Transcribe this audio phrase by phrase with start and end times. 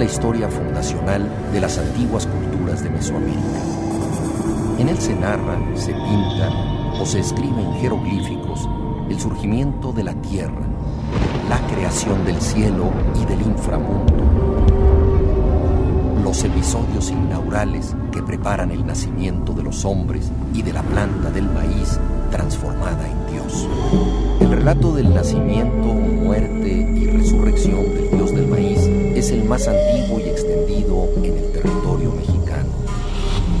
[0.00, 3.60] La historia fundacional de las antiguas culturas de Mesoamérica.
[4.78, 6.48] En él se narra, se pinta
[6.98, 8.66] o se escribe en jeroglíficos
[9.10, 10.64] el surgimiento de la tierra,
[11.50, 14.14] la creación del cielo y del inframundo,
[16.24, 21.44] los episodios inaugurales que preparan el nacimiento de los hombres y de la planta del
[21.50, 23.68] maíz transformada en Dios.
[24.40, 30.18] El relato del nacimiento, muerte y resurrección del Dios del maíz es el más antiguo
[30.18, 32.70] y extendido en el territorio mexicano.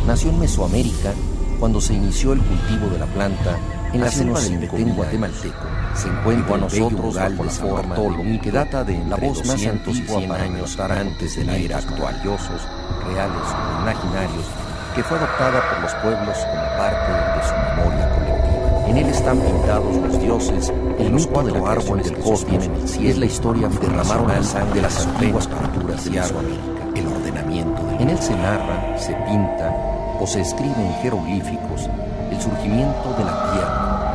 [0.06, 1.12] Nació en Mesoamérica
[1.58, 3.58] cuando se inició el cultivo de la planta
[3.92, 8.50] en la selva del Petén guatemalteco se encuentra a nosotros bajo la forma de que
[8.50, 13.82] data de la voz más antigua para años antes de la era actual, reales o
[13.82, 14.44] imaginarios,
[14.94, 18.39] que fue adoptada por los pueblos como parte de su memoria colectiva.
[18.90, 22.68] En él están pintados los dioses, el mismo de los árboles del cosmos,
[22.98, 26.60] y es la historia derramaron la sangre de las antiguas culturas de América,
[26.96, 29.72] el ordenamiento del En él se narra, se pinta
[30.18, 31.88] o se escribe en jeroglíficos
[32.32, 34.10] el surgimiento de la tierra,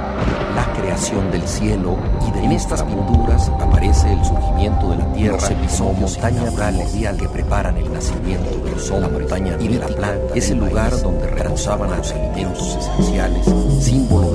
[0.56, 1.98] la creación del cielo
[2.28, 7.18] y de en estas pinturas aparece el surgimiento de la tierra, los episodios montaña primordial
[7.18, 10.60] que preparan el nacimiento de los hombres, la montaña y de la planta es el
[10.60, 13.46] lugar donde reposaban los alimentos esenciales,
[13.82, 14.35] símbolo de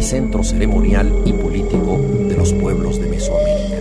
[0.00, 3.76] y centro ceremonial y político de los pueblos de Mesoamérica.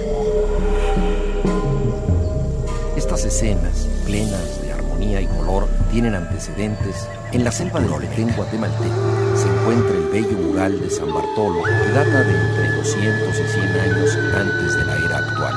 [2.98, 9.30] Estas escenas, plenas de armonía y color, tienen antecedentes en la selva del Oletén guatemalteco
[9.36, 13.68] se encuentra el bello mural de San Bartolo que data de entre 200 y 100
[13.80, 15.56] años antes de la era actual.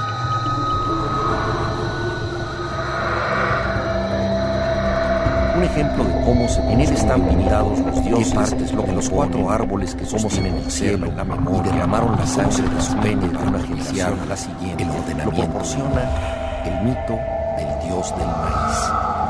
[5.56, 9.10] Un ejemplo de cómo se en él están pintados los dioses, partes, lo que los
[9.10, 12.97] cuatro árboles que somos en el cielo, la memoria, y derramaron la sangre de su
[12.97, 14.83] pene de una generación a la siguiente.
[14.83, 17.19] El ordenamiento lo proporciona el mito
[17.56, 19.22] del dios del maíz.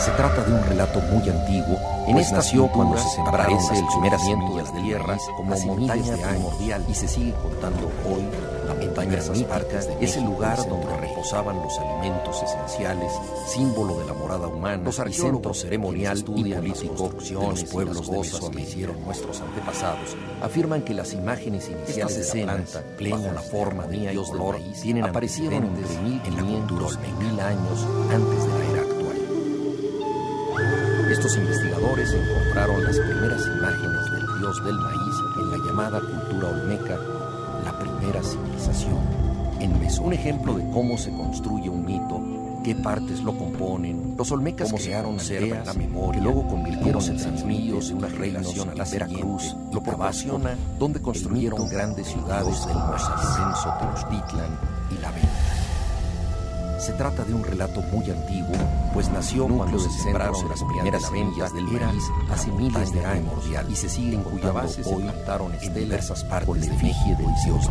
[0.00, 1.78] Se trata de un relato muy antiguo.
[2.06, 6.84] En pues esta nació cuando se aparece el sumeramiento de las tierras como montaña primordial
[6.88, 8.24] y se sigue contando hoy
[8.66, 13.12] la montaña mítica es el lugar donde reposaban los alimentos esenciales,
[13.46, 18.18] símbolo de la morada humana, los y centro ceremonial y político de los pueblos de
[18.18, 18.62] Mesoamérica.
[18.62, 23.86] hicieron nuestros antepasados afirman que las imágenes iniciales Estas de la planta, plena la forma
[23.86, 26.86] de Dios del maíz, tienen aparecieron entre mil en la cultura
[27.18, 29.00] mil años antes de la era
[31.10, 36.96] estos investigadores encontraron las primeras imágenes del dios del maíz en la llamada cultura olmeca,
[37.64, 39.29] la primera civilización.
[39.60, 39.72] En
[40.02, 42.20] un ejemplo de cómo se construye un mito,
[42.64, 47.88] qué partes lo componen, los olmecas crearon ceras, la memoria, que luego convirtieron en transmillos
[47.88, 54.58] de una relación a la Veracruz, lo proporciona, donde construyeron grandes ciudades del Mazatenso, Tenochtitlan
[54.90, 55.28] y La Venta.
[56.80, 58.56] Se trata de un relato muy antiguo,
[58.94, 63.76] pues nació cuando se sembraron las primeras semillas del maíz hace miles de años y
[63.76, 67.68] se siguen cuya base hoy plantaron en diversas partes de efigie del dios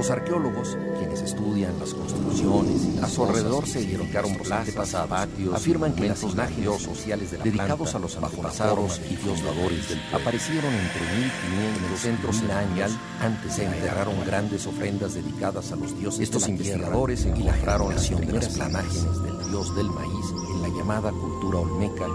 [0.00, 5.94] Los arqueólogos, quienes estudian las construcciones y a su alrededor se edificaron plazas, patios, afirman
[5.94, 10.16] que las imágenes sociales de la dedicados a los antepasados y fundadores del pueblo.
[10.16, 12.90] aparecieron entre 1500 en el centro ceremonial.
[13.20, 16.20] Antes se enterraron grandes ofrendas dedicadas a los dioses.
[16.20, 22.06] Estos investigadores encontraron las primeras imágenes del dios del maíz en la llamada cultura olmeca,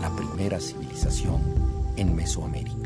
[0.00, 1.42] la primera civilización
[1.96, 2.85] en Mesoamérica.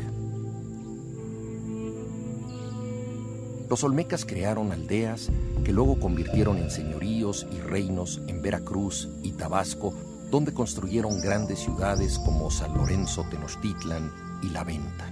[3.71, 5.29] Los olmecas crearon aldeas
[5.63, 9.93] que luego convirtieron en señoríos y reinos en Veracruz y Tabasco,
[10.29, 14.11] donde construyeron grandes ciudades como San Lorenzo, Tenochtitlan
[14.43, 15.09] y La Venta.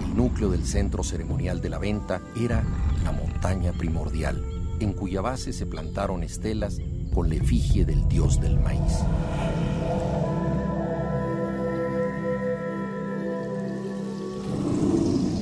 [0.00, 2.64] El núcleo del centro ceremonial de La Venta era
[3.04, 4.42] la montaña primordial,
[4.80, 6.78] en cuya base se plantaron estelas
[7.12, 9.04] con la efigie del dios del maíz.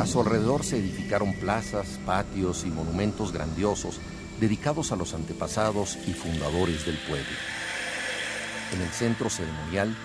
[0.06, 3.98] A su alrededor se edificaron plazas, patios y monumentos grandiosos
[4.38, 7.26] dedicados a los antepasados y fundadores del pueblo.
[8.72, 9.96] En el centro ceremonial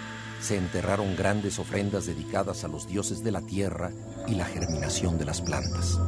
[0.42, 3.92] se enterraron grandes ofrendas dedicadas a los dioses de la tierra
[4.28, 6.00] y la germinación de las plantas.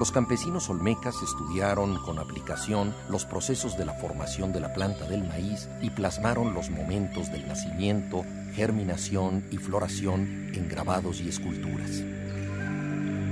[0.00, 5.28] Los campesinos olmecas estudiaron con aplicación los procesos de la formación de la planta del
[5.28, 8.24] maíz y plasmaron los momentos del nacimiento,
[8.54, 12.02] germinación y floración en grabados y esculturas.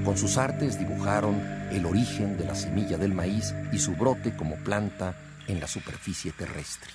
[0.04, 4.56] Con sus artes dibujaron el origen de la semilla del maíz y su brote como
[4.56, 5.16] planta
[5.46, 6.90] en la superficie terrestre.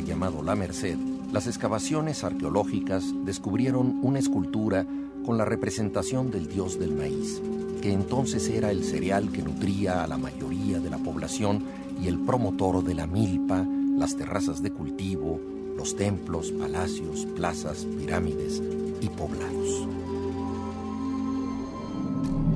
[0.00, 0.96] Llamado La Merced,
[1.32, 4.86] las excavaciones arqueológicas descubrieron una escultura
[5.24, 7.40] con la representación del dios del maíz,
[7.80, 11.64] que entonces era el cereal que nutría a la mayoría de la población
[12.02, 13.66] y el promotor de la milpa,
[13.96, 15.40] las terrazas de cultivo,
[15.76, 18.62] los templos, palacios, plazas, pirámides
[19.00, 19.88] y poblados.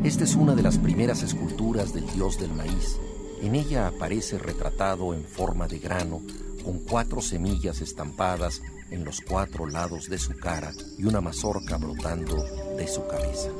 [0.04, 2.98] Esta es una de las primeras esculturas del dios del maíz.
[3.42, 6.22] En ella aparece retratado en forma de grano
[6.66, 8.60] con cuatro semillas estampadas
[8.90, 12.42] en los cuatro lados de su cara y una mazorca brotando
[12.76, 13.50] de su cabeza.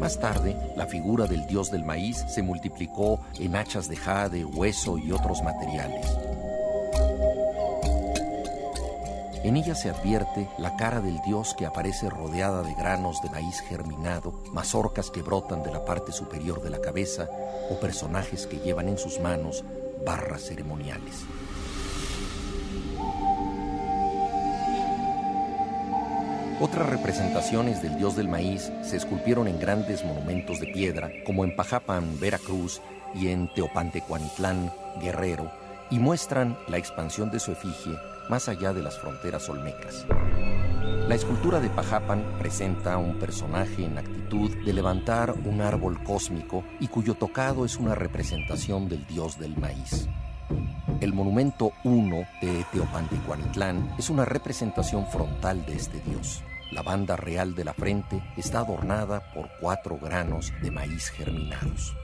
[0.00, 4.96] Más tarde, la figura del dios del maíz se multiplicó en hachas de jade, hueso
[4.96, 6.06] y otros materiales.
[9.44, 13.60] En ella se advierte la cara del dios que aparece rodeada de granos de maíz
[13.60, 17.28] germinado, mazorcas que brotan de la parte superior de la cabeza
[17.68, 19.64] o personajes que llevan en sus manos
[20.04, 21.24] barras ceremoniales.
[26.60, 31.56] Otras representaciones del dios del maíz se esculpieron en grandes monumentos de piedra, como en
[31.56, 32.80] Pajapan, Veracruz,
[33.14, 35.50] y en Teopantecuanitlán, Guerrero,
[35.90, 37.96] y muestran la expansión de su efigie
[38.28, 40.06] más allá de las fronteras olmecas.
[41.08, 46.64] La escultura de Pajapan presenta a un personaje en actitud de levantar un árbol cósmico
[46.80, 50.08] y cuyo tocado es una representación del dios del maíz.
[51.00, 56.42] El monumento 1 de Teopantecuanitlán es una representación frontal de este dios.
[56.70, 61.94] La banda real de la frente está adornada por cuatro granos de maíz germinados.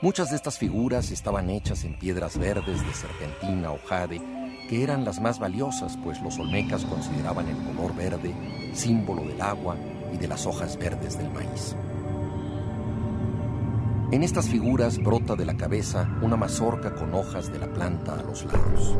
[0.00, 4.20] Muchas de estas figuras estaban hechas en piedras verdes de serpentina o jade,
[4.68, 8.34] que eran las más valiosas, pues los olmecas consideraban el color verde
[8.74, 9.76] símbolo del agua
[10.12, 11.74] y de las hojas verdes del maíz.
[14.12, 18.22] En estas figuras brota de la cabeza una mazorca con hojas de la planta a
[18.22, 18.96] los lados.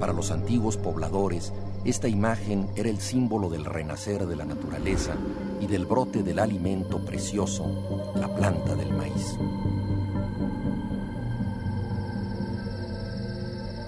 [0.00, 1.52] Para los antiguos pobladores,
[1.84, 5.14] esta imagen era el símbolo del renacer de la naturaleza
[5.60, 9.36] y del brote del alimento precioso, la planta del maíz.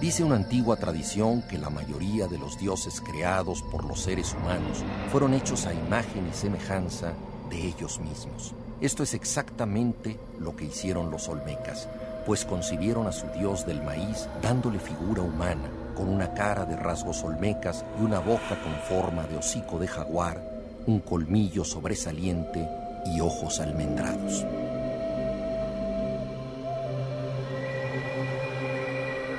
[0.01, 4.83] Dice una antigua tradición que la mayoría de los dioses creados por los seres humanos
[5.11, 7.13] fueron hechos a imagen y semejanza
[7.51, 8.55] de ellos mismos.
[8.81, 11.87] Esto es exactamente lo que hicieron los olmecas,
[12.25, 17.23] pues concibieron a su dios del maíz dándole figura humana, con una cara de rasgos
[17.23, 20.43] olmecas y una boca con forma de hocico de jaguar,
[20.87, 22.67] un colmillo sobresaliente
[23.05, 24.47] y ojos almendrados.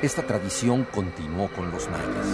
[0.03, 2.27] Esta tradición continuó con los mayas.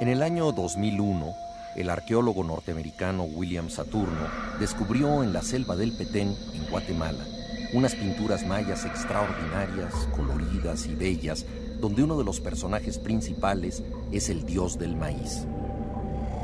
[0.00, 1.34] En el año 2001,
[1.74, 4.28] el arqueólogo norteamericano William Saturno
[4.60, 7.24] descubrió en la selva del Petén, en Guatemala,
[7.72, 11.44] unas pinturas mayas extraordinarias, coloridas y bellas
[11.80, 15.44] donde uno de los personajes principales es el dios del maíz.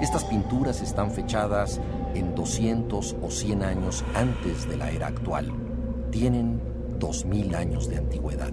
[0.01, 1.81] Estas pinturas están fechadas
[2.15, 5.53] en 200 o 100 años antes de la era actual.
[6.11, 6.61] Tienen
[6.99, 8.53] 2000 años de antigüedad.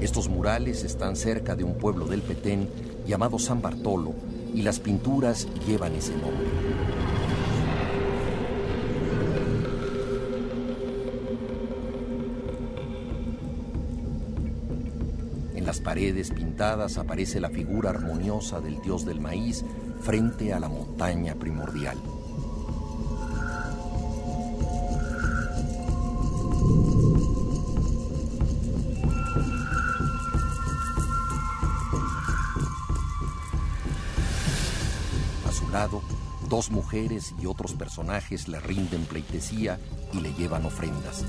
[0.00, 2.68] Estos murales están cerca de un pueblo del Petén
[3.06, 4.14] llamado San Bartolo
[4.54, 6.46] y las pinturas llevan ese nombre.
[15.54, 19.64] En las paredes pintadas aparece la figura armoniosa del dios del maíz
[20.00, 21.98] frente a la montaña primordial.
[36.70, 39.78] Mujeres y otros personajes le rinden pleitesía
[40.12, 41.24] y le llevan ofrendas.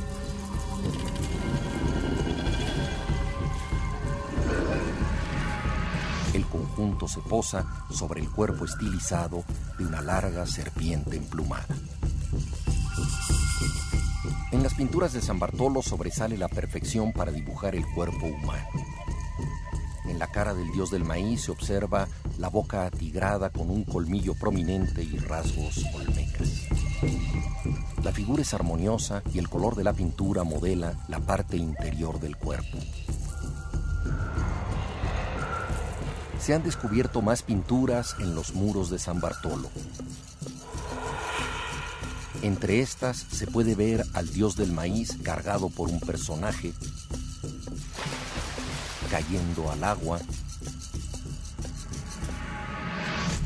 [6.33, 9.43] El conjunto se posa sobre el cuerpo estilizado
[9.77, 11.67] de una larga serpiente emplumada.
[14.51, 18.67] En las pinturas de San Bartolo sobresale la perfección para dibujar el cuerpo humano.
[20.05, 22.07] En la cara del dios del maíz se observa
[22.43, 26.67] la boca atigrada con un colmillo prominente y rasgos olmecas.
[28.03, 32.35] La figura es armoniosa y el color de la pintura modela la parte interior del
[32.35, 32.77] cuerpo.
[36.37, 39.69] Se han descubierto más pinturas en los muros de San Bartolo.
[42.41, 46.73] Entre estas se puede ver al dios del maíz cargado por un personaje,
[49.09, 50.19] cayendo al agua,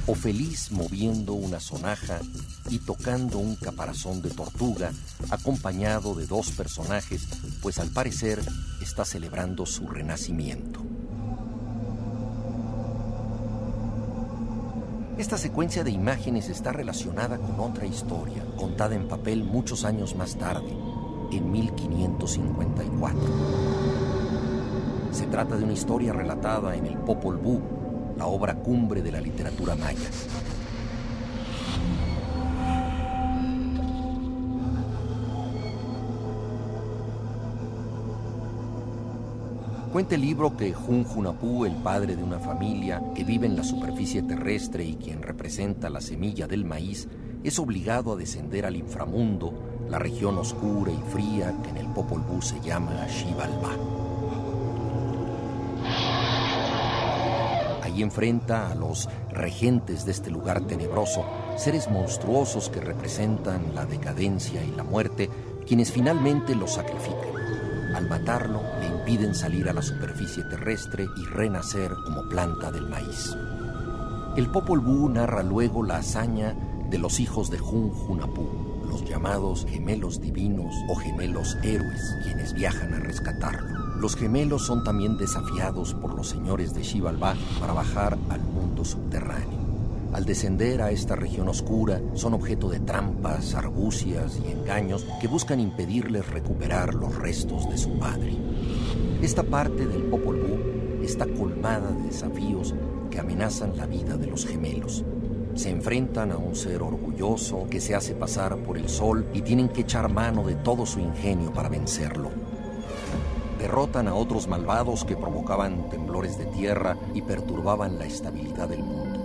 [0.08, 2.20] o feliz moviendo una sonaja
[2.70, 4.92] y tocando un caparazón de tortuga,
[5.30, 7.28] acompañado de dos personajes,
[7.62, 8.42] pues al parecer
[8.82, 10.82] está celebrando su renacimiento.
[15.18, 20.38] Esta secuencia de imágenes está relacionada con otra historia, contada en papel muchos años más
[20.38, 20.72] tarde,
[21.32, 23.20] en 1554.
[25.12, 27.77] Se trata de una historia relatada en el Popol Vuh,
[28.18, 30.10] la obra cumbre de la literatura maya.
[39.92, 43.64] Cuenta el libro que Jun Junapú, el padre de una familia que vive en la
[43.64, 47.08] superficie terrestre y quien representa la semilla del maíz,
[47.44, 49.54] es obligado a descender al inframundo,
[49.90, 53.97] la región oscura y fría que en el Popol Vuh se llama Xibalbá.
[57.98, 61.26] Allí enfrenta a los regentes de este lugar tenebroso,
[61.56, 65.32] seres monstruosos que representan la decadencia y la muerte,
[65.66, 67.96] quienes finalmente lo sacrifican.
[67.96, 73.36] Al matarlo, le impiden salir a la superficie terrestre y renacer como planta del maíz.
[74.36, 76.56] El Popol Vuh narra luego la hazaña
[76.92, 78.48] de los hijos de Jun Junapú,
[78.88, 83.87] los llamados gemelos divinos o gemelos héroes, quienes viajan a rescatarlo.
[84.00, 89.58] Los gemelos son también desafiados por los señores de Xibalbá para bajar al mundo subterráneo.
[90.14, 95.60] Al descender a esta región oscura, son objeto de trampas, argucias y engaños que buscan
[95.60, 98.38] impedirles recuperar los restos de su padre.
[99.24, 102.76] Esta parte del Popol Vuh está colmada de desafíos
[103.10, 105.04] que amenazan la vida de los gemelos.
[105.56, 109.70] Se enfrentan a un ser orgulloso que se hace pasar por el sol y tienen
[109.70, 112.30] que echar mano de todo su ingenio para vencerlo.
[113.58, 119.20] Derrotan a otros malvados que provocaban temblores de tierra y perturbaban la estabilidad del mundo.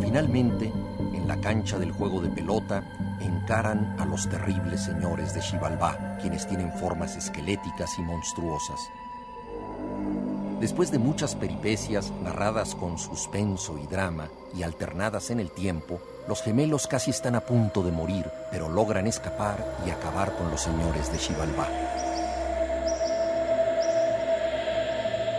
[0.00, 0.72] Finalmente,
[1.12, 2.84] en la cancha del juego de pelota,
[3.20, 8.80] encaran a los terribles señores de Xibalbá, quienes tienen formas esqueléticas y monstruosas.
[10.60, 16.42] Después de muchas peripecias narradas con suspenso y drama y alternadas en el tiempo, los
[16.42, 21.10] gemelos casi están a punto de morir, pero logran escapar y acabar con los señores
[21.12, 21.68] de Xibalbá.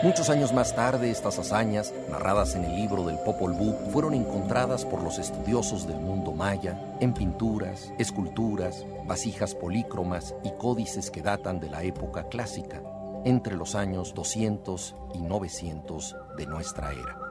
[0.03, 4.83] Muchos años más tarde, estas hazañas, narradas en el libro del Popol Vuh, fueron encontradas
[4.83, 11.61] por los estudiosos del mundo maya en pinturas, esculturas, vasijas polícromas y códices que datan
[11.61, 12.81] de la época clásica,
[13.23, 17.22] entre los años 200 y 900 de nuestra era.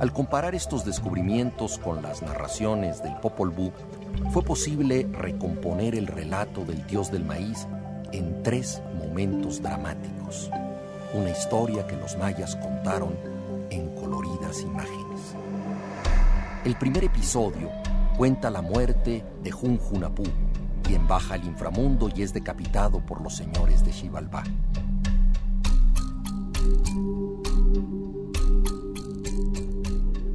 [0.00, 3.72] Al comparar estos descubrimientos con las narraciones del Popol Vuh,
[4.30, 7.66] fue posible recomponer el relato del dios del maíz
[8.12, 10.50] en tres momentos dramáticos.
[11.14, 13.14] Una historia que los mayas contaron
[13.70, 15.36] en coloridas imágenes.
[16.64, 17.70] El primer episodio
[18.16, 20.24] cuenta la muerte de Jun Junapú,
[20.82, 24.44] quien baja al inframundo y es decapitado por los señores de Xibalbá.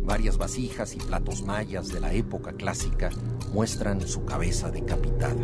[0.09, 3.11] Varias vasijas y platos mayas de la época clásica
[3.53, 5.35] muestran su cabeza decapitada.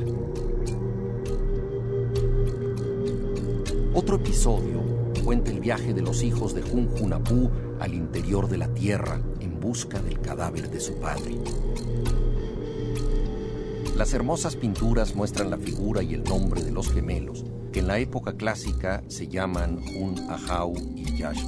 [3.93, 4.81] Otro episodio
[5.23, 10.01] cuenta el viaje de los hijos de Junjunapú al interior de la tierra en busca
[10.01, 11.37] del cadáver de su padre.
[13.95, 17.99] Las hermosas pinturas muestran la figura y el nombre de los gemelos, que en la
[17.99, 21.43] época clásica se llaman Hun Ahau y Yash.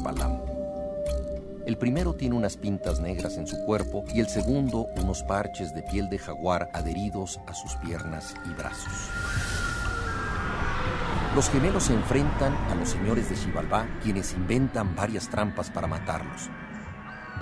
[1.67, 5.83] El primero tiene unas pintas negras en su cuerpo y el segundo unos parches de
[5.83, 9.09] piel de jaguar adheridos a sus piernas y brazos.
[11.36, 16.50] Los gemelos se enfrentan a los señores de Xibalbá, quienes inventan varias trampas para matarlos.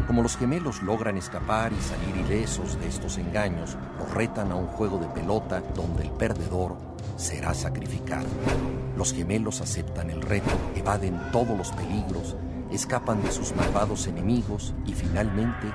[0.08, 4.66] Como los gemelos logran escapar y salir ilesos de estos engaños, los retan a un
[4.66, 6.78] juego de pelota donde el perdedor
[7.16, 8.26] será sacrificado.
[8.98, 12.36] Los gemelos aceptan el reto, evaden todos los peligros,
[12.76, 15.68] escapan de sus malvados enemigos y finalmente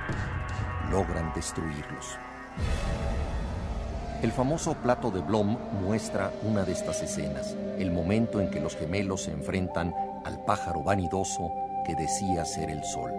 [0.89, 2.17] logran destruirlos.
[4.21, 8.75] El famoso plato de Blom muestra una de estas escenas, el momento en que los
[8.75, 9.93] gemelos se enfrentan
[10.25, 11.51] al pájaro vanidoso
[11.85, 13.11] que decía ser el sol.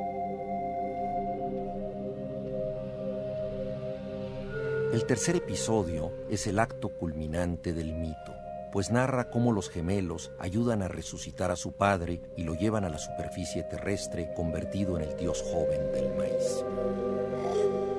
[4.93, 8.35] El tercer episodio es el acto culminante del mito,
[8.73, 12.89] pues narra cómo los gemelos ayudan a resucitar a su padre y lo llevan a
[12.89, 16.65] la superficie terrestre convertido en el dios joven del maíz.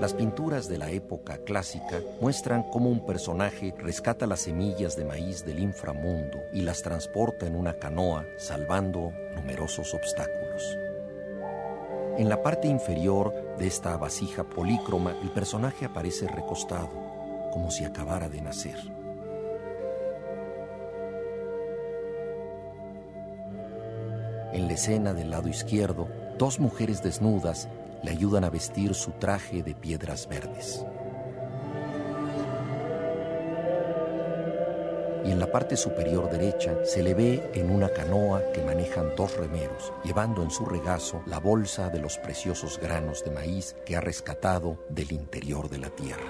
[0.01, 5.45] Las pinturas de la época clásica muestran cómo un personaje rescata las semillas de maíz
[5.45, 10.77] del inframundo y las transporta en una canoa, salvando numerosos obstáculos.
[12.17, 16.89] En la parte inferior de esta vasija polícroma, el personaje aparece recostado,
[17.51, 19.02] como si acabara de nacer.
[24.53, 26.07] En la escena del lado izquierdo,
[26.37, 27.67] dos mujeres desnudas
[28.03, 30.85] le ayudan a vestir su traje de piedras verdes.
[35.25, 39.35] Y en la parte superior derecha se le ve en una canoa que manejan dos
[39.37, 44.01] remeros, llevando en su regazo la bolsa de los preciosos granos de maíz que ha
[44.01, 46.29] rescatado del interior de la tierra.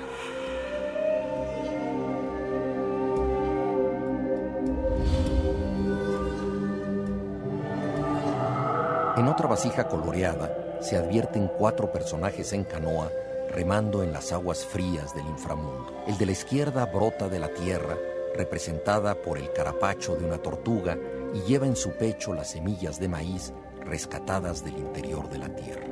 [9.23, 13.09] En otra vasija coloreada se advierten cuatro personajes en canoa
[13.49, 16.03] remando en las aguas frías del inframundo.
[16.05, 17.95] El de la izquierda brota de la tierra,
[18.35, 20.97] representada por el carapacho de una tortuga,
[21.33, 23.53] y lleva en su pecho las semillas de maíz
[23.85, 25.87] rescatadas del interior de la tierra.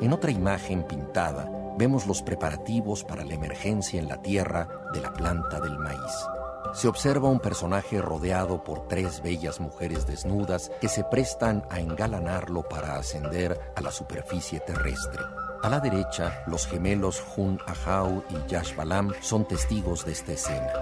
[0.00, 5.12] En otra imagen pintada vemos los preparativos para la emergencia en la tierra de la
[5.12, 6.28] planta del maíz
[6.74, 12.62] se observa un personaje rodeado por tres bellas mujeres desnudas que se prestan a engalanarlo
[12.62, 15.22] para ascender a la superficie terrestre.
[15.62, 20.72] A la derecha, los gemelos Hun Ahau y Yash Balam son testigos de esta escena.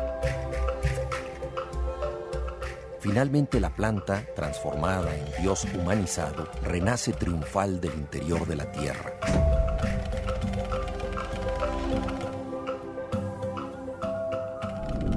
[3.01, 9.15] Finalmente la planta, transformada en Dios humanizado, renace triunfal del interior de la tierra.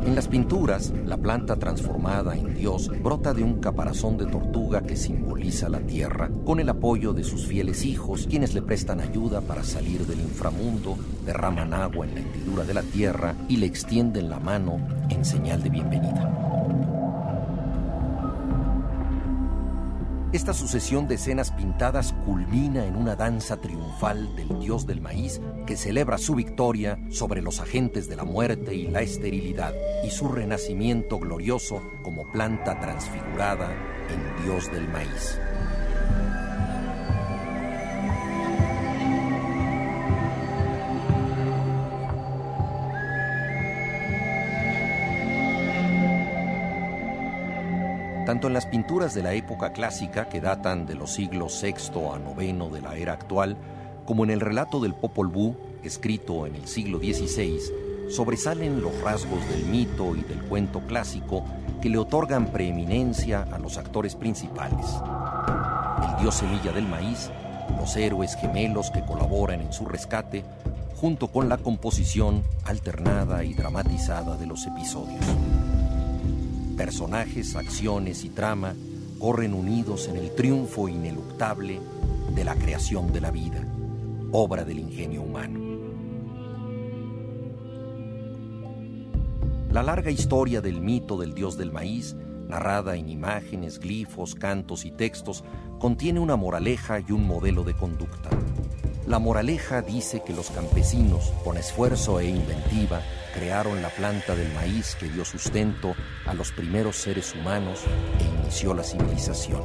[0.06, 4.98] En las pinturas, la planta transformada en Dios brota de un caparazón de tortuga que
[4.98, 9.64] simboliza la tierra, con el apoyo de sus fieles hijos, quienes le prestan ayuda para
[9.64, 14.40] salir del inframundo, derraman agua en la hendidura de la tierra y le extienden la
[14.40, 14.78] mano
[15.10, 16.43] en señal de bienvenida.
[20.34, 25.78] Esta sucesión de escenas pintadas culmina en una danza triunfal del dios del maíz que
[25.78, 31.20] celebra su victoria sobre los agentes de la muerte y la esterilidad y su renacimiento
[31.20, 33.70] glorioso como planta transfigurada
[34.10, 35.38] en dios del maíz.
[48.44, 51.76] En las pinturas de la época clásica, que datan de los siglos VI
[52.12, 53.56] a IX de la era actual,
[54.06, 57.58] como en el relato del Popol Vuh, escrito en el siglo XVI,
[58.10, 61.46] sobresalen los rasgos del mito y del cuento clásico
[61.82, 64.88] que le otorgan preeminencia a los actores principales.
[66.10, 67.32] El dios semilla del maíz,
[67.78, 70.44] los héroes gemelos que colaboran en su rescate,
[71.00, 75.24] junto con la composición alternada y dramatizada de los episodios.
[76.78, 78.74] Personajes, acciones y trama
[79.20, 81.80] corren unidos en el triunfo ineluctable
[82.34, 83.64] de la creación de la vida,
[84.32, 85.60] obra del ingenio humano.
[89.72, 92.16] La larga historia del mito del dios del maíz,
[92.48, 95.44] narrada en imágenes, glifos, cantos y textos,
[95.80, 98.30] contiene una moraleja y un modelo de conducta.
[99.08, 103.02] La moraleja dice que los campesinos, con esfuerzo e inventiva,
[103.34, 107.82] crearon la planta del maíz que dio sustento a los primeros seres humanos
[108.20, 109.64] e inició la civilización.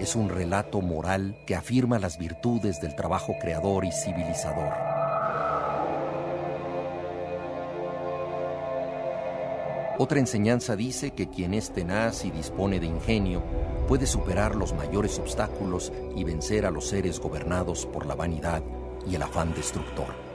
[0.00, 4.72] Es un relato moral que afirma las virtudes del trabajo creador y civilizador.
[9.98, 13.44] Otra enseñanza dice que quien es tenaz y dispone de ingenio
[13.86, 18.62] puede superar los mayores obstáculos y vencer a los seres gobernados por la vanidad
[19.06, 20.31] y el afán destructor.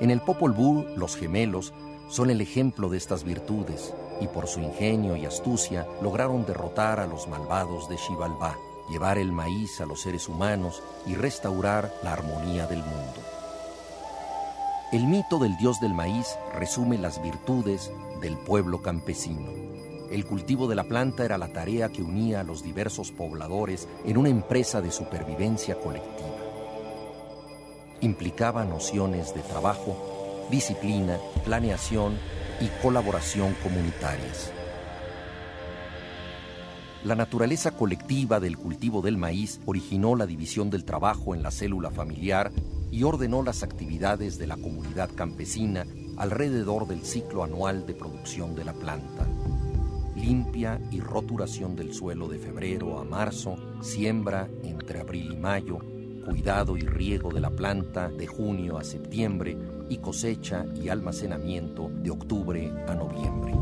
[0.00, 1.74] En el Popol Vuh, los gemelos
[2.08, 7.06] son el ejemplo de estas virtudes y por su ingenio y astucia lograron derrotar a
[7.06, 8.56] los malvados de Xibalbá,
[8.90, 13.20] llevar el maíz a los seres humanos y restaurar la armonía del mundo.
[14.90, 19.50] El mito del dios del maíz resume las virtudes del pueblo campesino.
[20.10, 24.16] El cultivo de la planta era la tarea que unía a los diversos pobladores en
[24.16, 26.39] una empresa de supervivencia colectiva.
[28.02, 32.14] Implicaba nociones de trabajo, disciplina, planeación
[32.58, 34.52] y colaboración comunitarias.
[37.04, 41.90] La naturaleza colectiva del cultivo del maíz originó la división del trabajo en la célula
[41.90, 42.52] familiar
[42.90, 45.86] y ordenó las actividades de la comunidad campesina
[46.16, 49.26] alrededor del ciclo anual de producción de la planta.
[50.16, 55.78] Limpia y roturación del suelo de febrero a marzo, siembra entre abril y mayo,
[56.30, 62.10] cuidado y riego de la planta de junio a septiembre y cosecha y almacenamiento de
[62.10, 63.52] octubre a noviembre.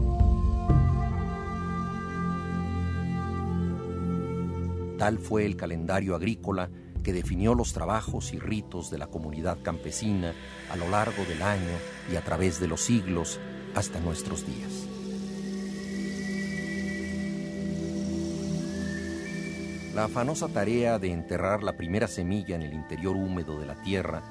[4.99, 6.69] Tal fue el calendario agrícola
[7.03, 10.35] que definió los trabajos y ritos de la comunidad campesina
[10.71, 11.79] a lo largo del año
[12.13, 13.41] y a través de los siglos
[13.75, 14.88] hasta nuestros días.
[19.99, 24.23] La afanosa tarea de enterrar la primera semilla en el interior húmedo de la tierra,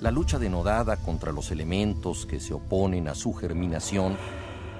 [0.00, 4.16] la lucha denodada contra los elementos que se oponen a su germinación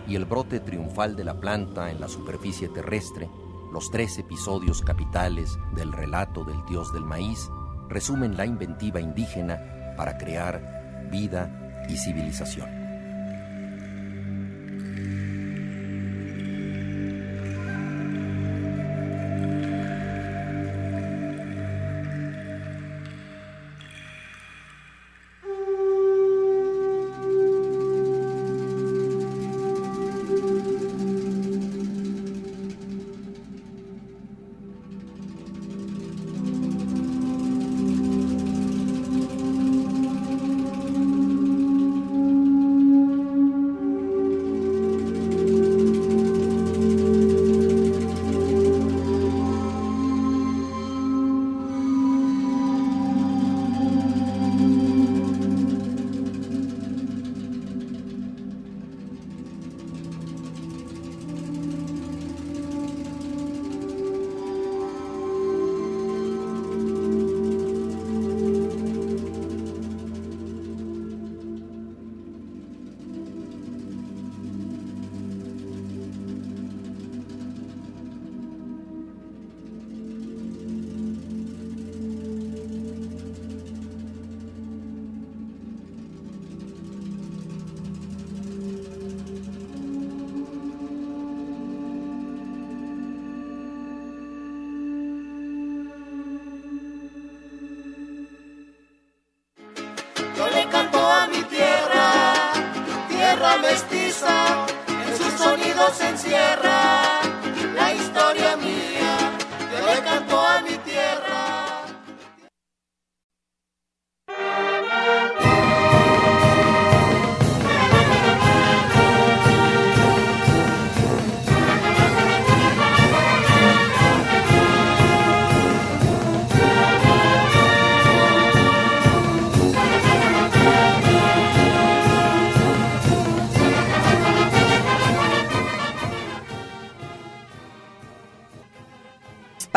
[0.06, 3.28] y el brote triunfal de la planta en la superficie terrestre,
[3.70, 7.50] los tres episodios capitales del relato del dios del maíz
[7.90, 12.77] resumen la inventiva indígena para crear vida y civilización.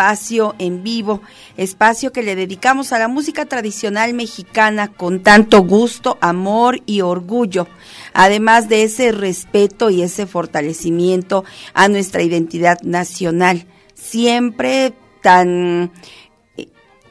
[0.02, 1.22] Espacio en vivo,
[1.58, 7.68] espacio que le dedicamos a la música tradicional mexicana con tanto gusto, amor y orgullo,
[8.16, 15.92] además de ese respeto y ese fortalecimiento a nuestra identidad nacional, siempre tan
[16.58, 16.70] eh,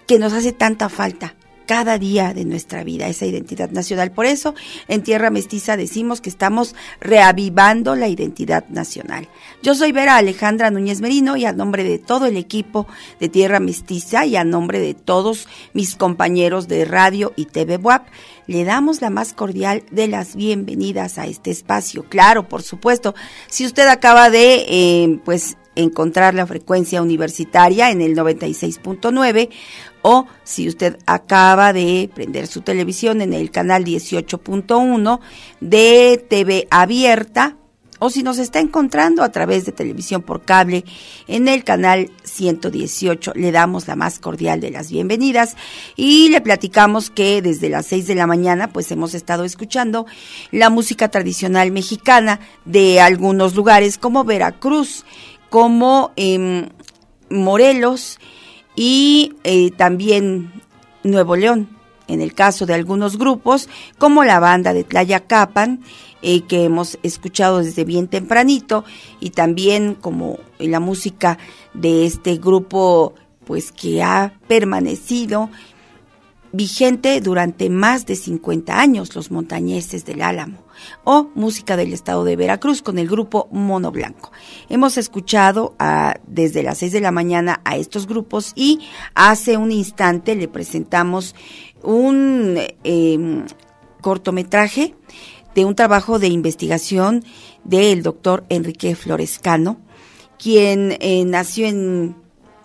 [0.09, 1.37] que nos hace tanta falta
[1.71, 4.11] cada día de nuestra vida, esa identidad nacional.
[4.11, 4.57] Por eso,
[4.89, 9.29] en Tierra Mestiza decimos que estamos reavivando la identidad nacional.
[9.63, 12.89] Yo soy Vera Alejandra Núñez Merino y a nombre de todo el equipo
[13.21, 18.09] de Tierra Mestiza y a nombre de todos mis compañeros de radio y TV WAP,
[18.49, 22.05] le damos la más cordial de las bienvenidas a este espacio.
[22.09, 23.15] Claro, por supuesto,
[23.47, 29.51] si usted acaba de, eh, pues, encontrar la frecuencia universitaria en el 96.9
[30.03, 35.21] o si usted acaba de prender su televisión en el canal 18.1
[35.61, 37.57] de TV abierta
[38.01, 40.85] o si nos está encontrando a través de televisión por cable
[41.29, 43.35] en el canal 118.
[43.37, 45.55] Le damos la más cordial de las bienvenidas
[45.97, 50.07] y le platicamos que desde las 6 de la mañana pues hemos estado escuchando
[50.51, 55.05] la música tradicional mexicana de algunos lugares como Veracruz,
[55.51, 56.71] como em,
[57.29, 58.19] Morelos
[58.83, 60.51] y eh, también
[61.05, 61.69] Nuevo León,
[62.09, 65.83] en el caso de algunos grupos como la banda de Tlayacapan,
[66.23, 68.87] eh, que hemos escuchado desde bien tempranito,
[69.21, 71.37] y también como la música
[71.75, 73.13] de este grupo,
[73.45, 75.51] pues que ha permanecido
[76.51, 80.65] vigente durante más de 50 años, los montañeses del Álamo,
[81.05, 84.33] o música del estado de Veracruz con el grupo Mono Blanco.
[84.69, 85.75] Hemos escuchado
[86.27, 88.81] desde las 6 de la mañana a estos grupos y
[89.15, 91.35] hace un instante le presentamos
[91.83, 93.45] un em,
[94.01, 94.95] cortometraje
[95.55, 97.25] de un trabajo de investigación
[97.65, 99.81] del doctor Enrique Florescano,
[100.39, 102.17] quien eh, nació en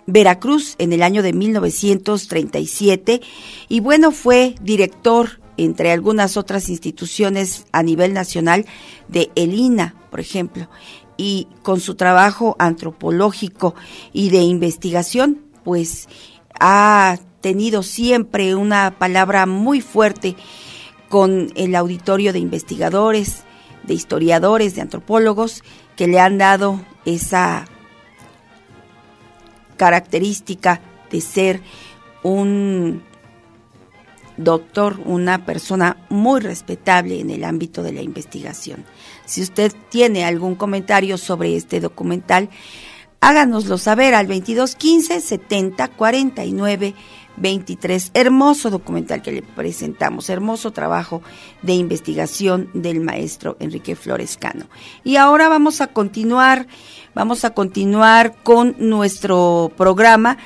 [0.08, 3.22] Veracruz en el año de 1937
[3.68, 8.66] y bueno, fue director entre algunas otras instituciones a nivel nacional
[9.08, 10.70] de ELINA, por ejemplo,
[11.18, 13.76] y con su trabajo antropológico
[14.12, 16.08] y de investigación, pues
[16.60, 20.36] ha tenido siempre una palabra muy fuerte
[21.10, 23.44] con el auditorio de investigadores,
[23.84, 25.64] de historiadores, de antropólogos,
[25.96, 27.66] que le han dado esa
[29.78, 31.62] característica de ser
[32.24, 33.04] un
[34.38, 38.86] doctor, una persona muy respetable en el ámbito de la investigación.
[39.26, 42.50] Si usted tiene algún comentario sobre este documental,
[43.22, 46.96] háganoslo saber al 2215 70 49
[47.38, 48.12] 23.
[48.14, 51.22] Hermoso documental que le presentamos, hermoso trabajo
[51.62, 54.66] de investigación del maestro Enrique Florescano.
[55.04, 56.68] Y ahora vamos a continuar,
[57.14, 60.38] vamos a continuar con nuestro programa.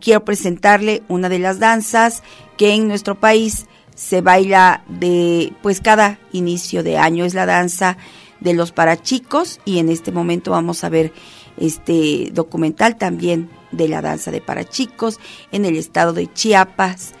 [0.00, 2.22] Quiero presentarle una de las danzas
[2.58, 7.24] que en nuestro país se baila de pues cada inicio de año.
[7.24, 7.96] Es la danza
[8.40, 11.12] de los parachicos y en este momento vamos a ver
[11.56, 15.18] este documental también de la danza de parachicos
[15.50, 17.14] en el estado de Chiapas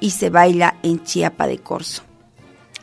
[0.00, 2.02] y se baila en Chiapa de Corzo.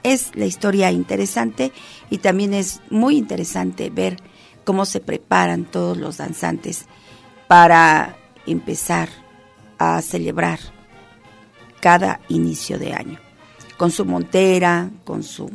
[0.04, 1.72] Es la historia interesante
[2.10, 4.18] y también es muy interesante ver
[4.64, 6.86] cómo se preparan todos los danzantes
[7.48, 9.10] para empezar
[9.78, 10.60] a celebrar
[11.82, 13.20] cada inicio de año,
[13.78, 15.50] con su montera, con su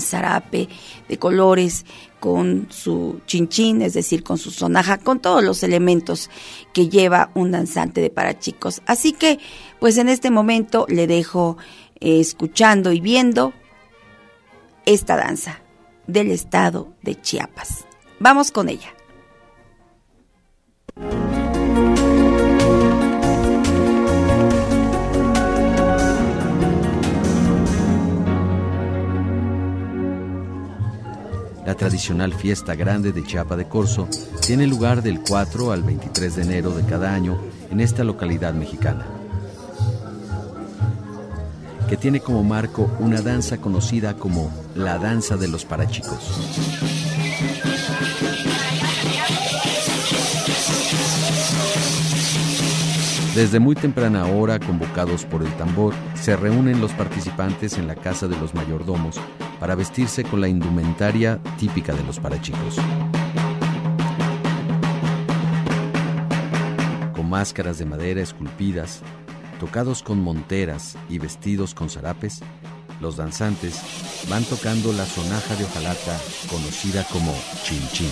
[0.00, 0.68] zarape
[1.08, 1.84] de colores,
[2.20, 6.30] con su chinchín, es decir, con su sonaja, con todos los elementos
[6.72, 8.82] que lleva un danzante de para chicos.
[8.86, 9.38] Así que,
[9.78, 11.58] pues en este momento le dejo
[12.00, 13.52] eh, escuchando y viendo
[14.86, 15.60] esta danza
[16.06, 17.84] del estado de Chiapas.
[18.18, 18.94] Vamos con ella.
[31.68, 34.08] La tradicional fiesta grande de Chiapa de Corzo
[34.40, 37.38] tiene lugar del 4 al 23 de enero de cada año
[37.70, 39.04] en esta localidad mexicana,
[41.86, 46.97] que tiene como marco una danza conocida como la danza de los parachicos.
[53.38, 58.26] Desde muy temprana hora, convocados por el tambor, se reúnen los participantes en la casa
[58.26, 59.20] de los mayordomos
[59.60, 62.74] para vestirse con la indumentaria típica de los parachicos.
[67.14, 69.02] Con máscaras de madera esculpidas,
[69.60, 72.40] tocados con monteras y vestidos con zarapes,
[73.00, 73.80] los danzantes
[74.28, 76.18] van tocando la sonaja de hojalata
[76.50, 78.10] conocida como chin chin.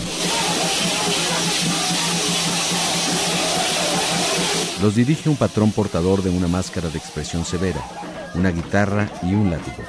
[4.83, 7.81] Los dirige un patrón portador de una máscara de expresión severa,
[8.35, 9.83] una guitarra y un látigo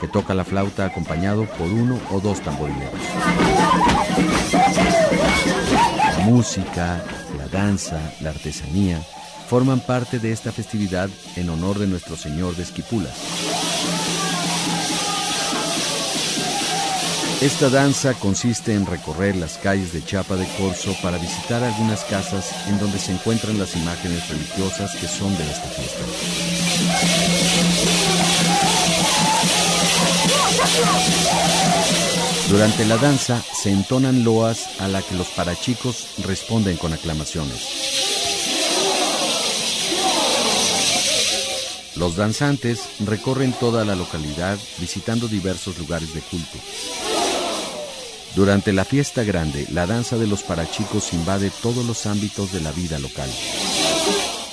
[0.00, 2.92] que toca la flauta acompañado por uno o dos tamborileros.
[4.52, 7.04] La música,
[7.38, 9.00] la danza, la artesanía
[9.48, 13.14] forman parte de esta festividad en honor de nuestro Señor de Esquipulas.
[17.42, 22.52] Esta danza consiste en recorrer las calles de Chapa de Corzo para visitar algunas casas
[22.68, 26.04] en donde se encuentran las imágenes religiosas que son de esta fiesta.
[32.48, 37.58] Durante la danza se entonan loas a la que los parachicos responden con aclamaciones.
[41.96, 46.58] Los danzantes recorren toda la localidad visitando diversos lugares de culto.
[48.34, 52.72] Durante la fiesta grande, la danza de los parachicos invade todos los ámbitos de la
[52.72, 53.28] vida local,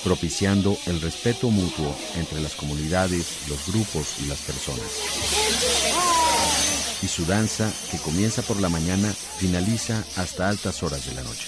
[0.03, 4.85] propiciando el respeto mutuo entre las comunidades, los grupos y las personas.
[7.01, 11.47] Y su danza, que comienza por la mañana, finaliza hasta altas horas de la noche.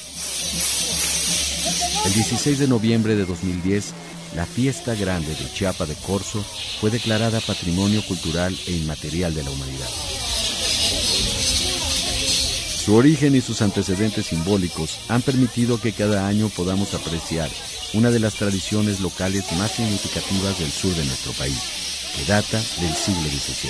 [2.05, 3.93] El 16 de noviembre de 2010,
[4.37, 6.41] la fiesta grande de Chiapa de Corzo
[6.79, 10.20] fue declarada Patrimonio Cultural e Inmaterial de la Humanidad.
[12.83, 17.47] Su origen y sus antecedentes simbólicos han permitido que cada año podamos apreciar
[17.93, 21.59] una de las tradiciones locales más significativas del sur de nuestro país,
[22.15, 23.69] que data del siglo XVII.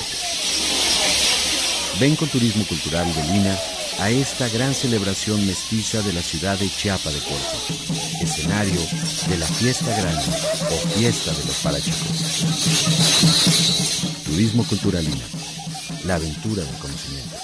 [2.00, 3.54] Ven con Turismo Cultural de Lina
[4.00, 7.58] a esta gran celebración mestiza de la ciudad de Chiapa de Corzo,
[8.24, 8.80] escenario
[9.28, 10.24] de la fiesta grande
[10.72, 12.46] o fiesta de los parachicos.
[14.24, 15.26] Turismo Cultural Lina,
[16.06, 17.36] la aventura del conocimiento.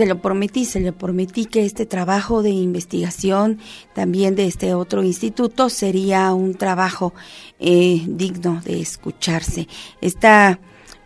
[0.00, 3.58] Se lo prometí, se le prometí que este trabajo de investigación
[3.92, 7.12] también de este otro instituto sería un trabajo
[7.58, 9.68] eh, digno de escucharse.
[10.00, 10.58] Esta,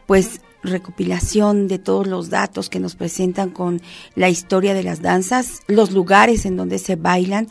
[0.07, 3.83] pues, recopilación de todos los datos que nos presentan con
[4.15, 7.49] la historia de las danzas, los lugares en donde se bailan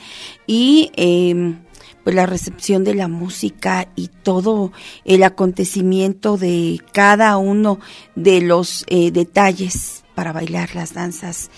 [0.48, 1.60] y em,
[2.06, 4.72] pues la recepción de la música y todo
[5.04, 7.80] el acontecimiento de cada uno
[8.16, 11.50] de los eh, detalles para bailar las danzas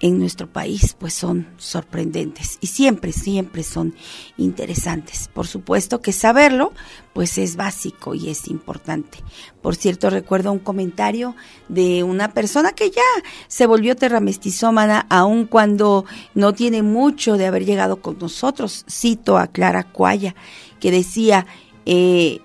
[0.00, 3.94] en nuestro país pues son sorprendentes y siempre, siempre son
[4.38, 5.28] interesantes.
[5.32, 6.72] Por supuesto que saberlo
[7.12, 9.18] pues es básico y es importante.
[9.60, 11.36] Por cierto, recuerdo un comentario
[11.68, 13.02] de una persona que ya
[13.46, 18.84] se volvió terramestizómana aun cuando no tiene mucho de haber llegado con nosotros.
[18.88, 20.34] Cito a Clara Cuaya
[20.80, 21.46] que decía,
[21.84, 22.40] eh,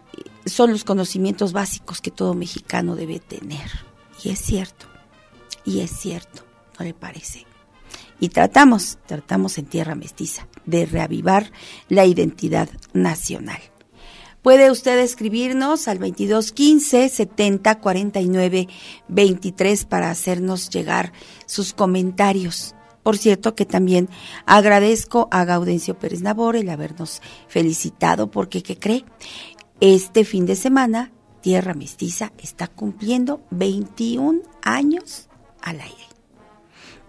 [0.46, 3.72] son los conocimientos básicos que todo mexicano debe tener.
[4.24, 4.95] Y es cierto
[5.66, 6.44] y es cierto,
[6.78, 7.46] ¿no le parece?
[8.20, 11.52] Y tratamos, tratamos en Tierra Mestiza de reavivar
[11.90, 13.60] la identidad nacional.
[14.42, 18.68] Puede usted escribirnos al 2215 70 49
[19.08, 21.14] 23 para hacernos llegar
[21.48, 22.76] sus comentarios.
[23.02, 24.08] Por cierto que también
[24.46, 29.04] agradezco a Gaudencio Pérez Nabor el habernos felicitado porque, ¿qué cree?
[29.80, 35.28] Este fin de semana, Tierra Mestiza está cumpliendo 21 años
[35.66, 36.08] al aire.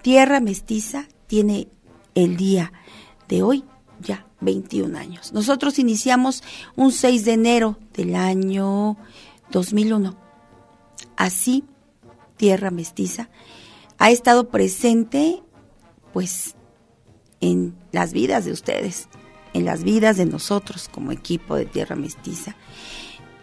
[0.03, 1.69] Tierra Mestiza tiene
[2.14, 2.73] el día
[3.29, 3.64] de hoy
[4.01, 5.33] ya 21 años.
[5.33, 6.42] Nosotros iniciamos
[6.75, 8.97] un 6 de enero del año
[9.51, 10.16] 2001.
[11.16, 11.64] Así,
[12.37, 13.29] Tierra Mestiza
[13.99, 15.42] ha estado presente
[16.12, 16.55] pues
[17.40, 19.09] en las vidas de ustedes,
[19.53, 22.57] en las vidas de nosotros como equipo de Tierra Mestiza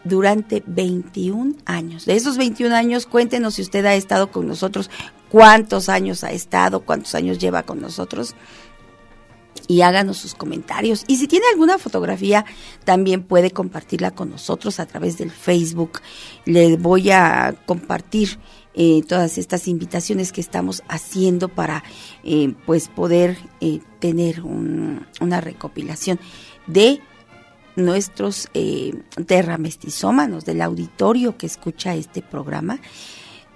[0.04, 2.06] durante 21 años.
[2.06, 4.90] De esos 21 años, cuéntenos si usted ha estado con nosotros,
[5.30, 8.36] cuántos años ha estado, cuántos años lleva con nosotros
[9.68, 11.04] y háganos sus comentarios.
[11.08, 12.46] Y si tiene alguna fotografía,
[12.84, 16.02] también puede compartirla con nosotros a través del Facebook.
[16.46, 18.40] Le voy a compartir
[18.74, 21.84] eh, todas estas invitaciones que estamos haciendo para
[22.24, 26.20] eh, pues poder eh, tener una recopilación
[26.68, 27.02] de
[27.76, 28.94] nuestros eh,
[29.26, 32.80] terramestizómanos del auditorio que escucha este programa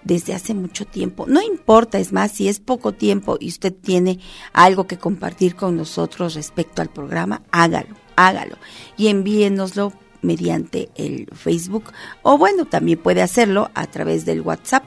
[0.04, 1.26] desde hace mucho tiempo.
[1.28, 4.20] No importa, es más, si es poco tiempo y usted tiene
[4.54, 8.58] algo que compartir con nosotros respecto al programa, hágalo, hágalo
[8.96, 11.92] y envíenoslo mediante el Facebook
[12.24, 14.84] o bueno, también puede hacerlo a través del WhatsApp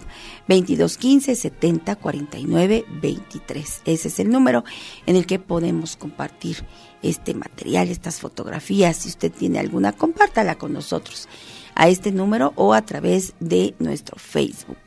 [0.48, 3.82] 2215 70 49 23.
[3.84, 4.64] Ese es el número
[5.06, 6.64] en el que podemos compartir
[7.02, 8.96] este material, estas fotografías.
[8.96, 11.28] Si usted tiene alguna, compártala con nosotros
[11.74, 14.78] a este número o a través de nuestro Facebook.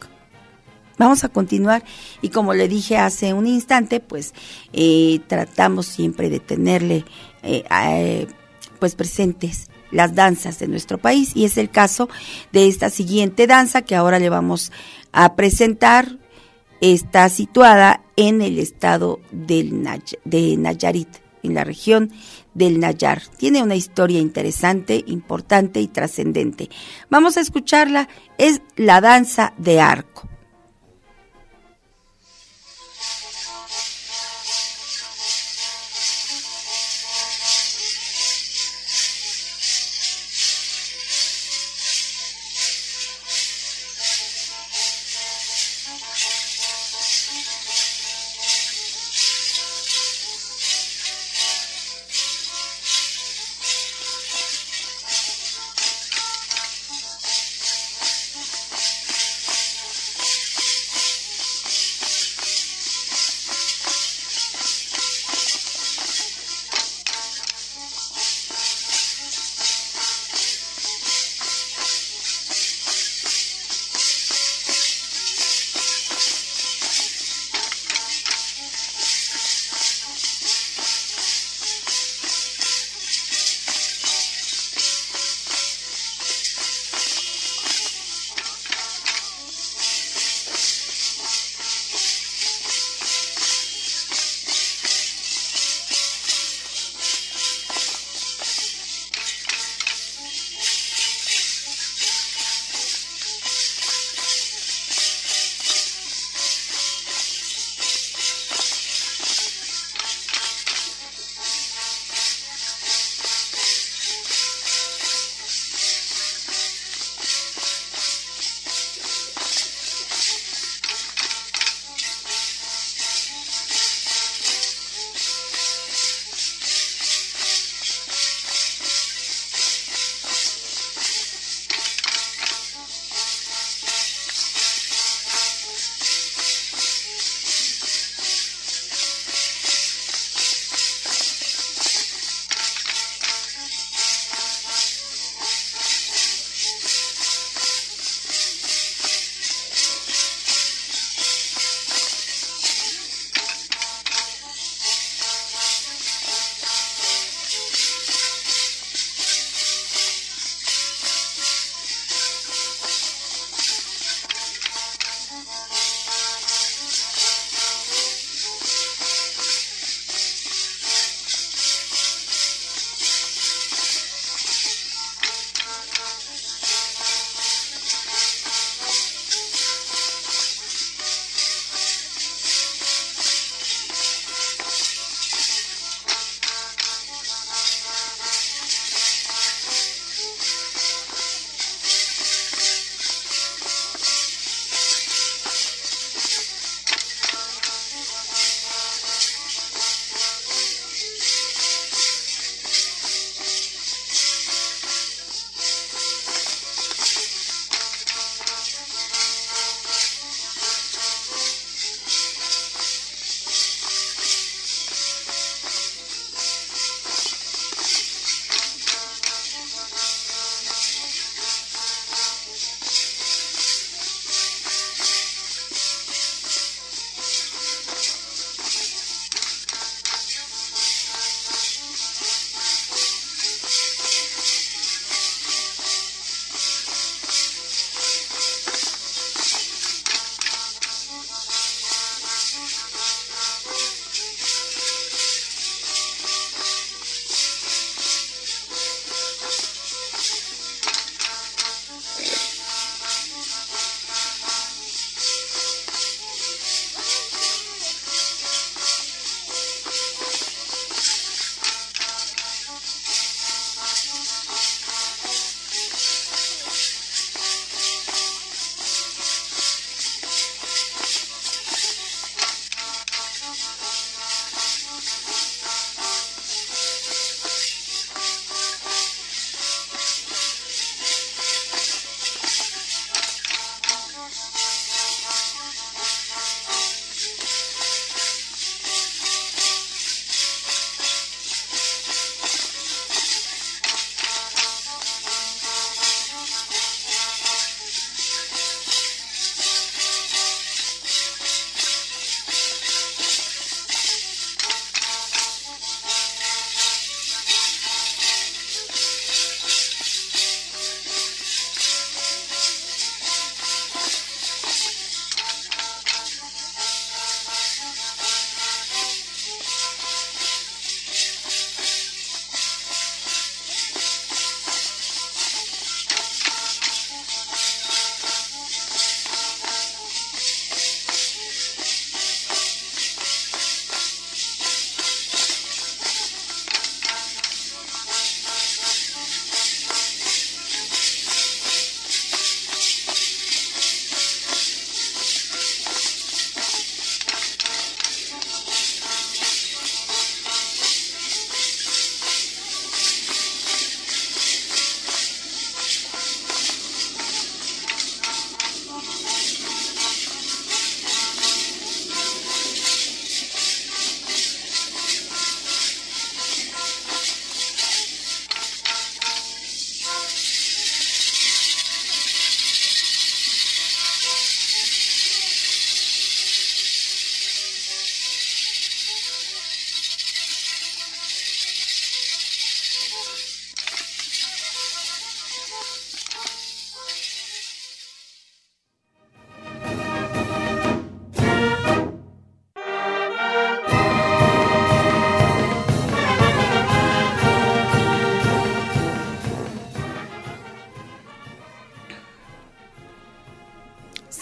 [0.97, 1.83] Vamos a continuar
[2.21, 4.33] y como le dije hace un instante, pues
[4.73, 7.03] eh, tratamos siempre de tenerle
[7.41, 8.27] eh, eh,
[8.79, 12.09] pues presentes las danzas de nuestro país y es el caso
[12.51, 14.71] de esta siguiente danza que ahora le vamos
[15.11, 16.19] a presentar.
[16.79, 19.87] Está situada en el estado del
[20.25, 22.11] de Nayarit, en la región
[22.53, 23.21] del Nayar.
[23.37, 26.69] Tiene una historia interesante, importante y trascendente.
[27.09, 28.09] Vamos a escucharla.
[28.37, 30.32] Es la danza de arco.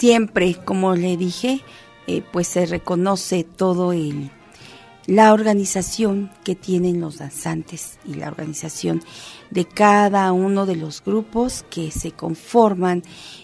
[0.01, 1.61] Siempre, como le dije,
[2.07, 4.31] eh, pues se reconoce todo el
[5.05, 9.03] la organización que tienen los danzantes y la organización
[9.51, 13.03] de cada uno de los grupos que se conforman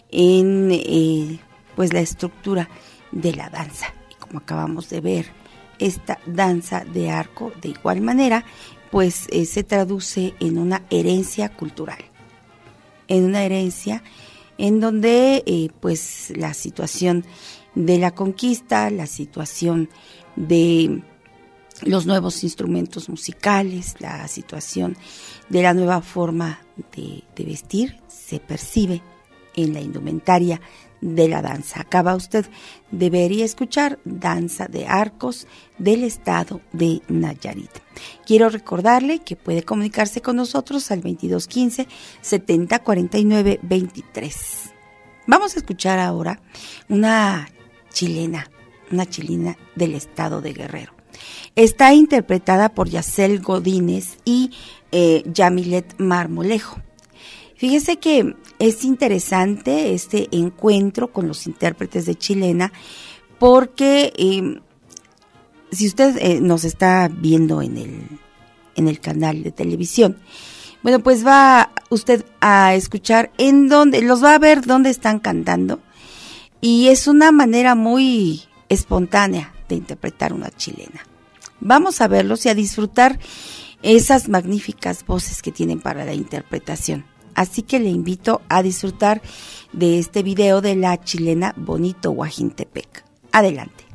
[0.10, 1.40] en eh,
[1.76, 2.70] pues la estructura
[3.12, 3.94] de la danza.
[4.18, 5.28] Como acabamos de ver
[5.78, 8.44] esta danza de arco de igual manera
[8.90, 12.00] pues eh, se traduce en una herencia cultural.
[13.08, 14.02] En una herencia
[14.58, 17.26] en donde eh, pues la situación
[17.76, 19.90] de la conquista la situación
[20.36, 21.04] de
[21.84, 24.98] los nuevos instrumentos musicales, la situación
[25.50, 26.62] de la nueva forma
[26.96, 29.02] de, vestir se percibe
[29.56, 30.60] en la indumentaria
[31.02, 31.82] de la danza.
[31.82, 32.46] Acaba usted
[32.92, 37.72] de ver y escuchar Danza de Arcos del estado de Nayarit.
[38.26, 41.88] Quiero recordarle que puede comunicarse con nosotros al 2215
[42.22, 44.74] 7049 23.
[45.28, 46.42] Vamos a escuchar ahora
[46.90, 47.50] una
[47.92, 48.50] chilena,
[48.92, 50.94] una chilena del estado de Guerrero.
[51.56, 54.52] Está interpretada por Yacel Godínez y
[54.92, 56.82] eh, Yamilet Marmolejo.
[57.58, 62.72] Fíjese que es interesante este encuentro con los intérpretes de chilena
[63.40, 64.62] porque em,
[65.72, 68.08] si usted eh, nos está viendo en el,
[68.76, 70.18] en el canal de televisión,
[70.84, 75.80] bueno, pues va usted a escuchar en dónde, los va a ver dónde están cantando
[76.62, 81.06] y es una manera muy espontánea de interpretar una chilena.
[81.60, 83.20] Vamos a verlos y a disfrutar
[83.82, 87.06] esas magníficas voces que tienen para la interpretación.
[87.38, 89.22] Así que le invito a disfrutar
[89.72, 93.06] de este video de la chilena Bonito Guajintepec.
[93.32, 93.87] Adelante.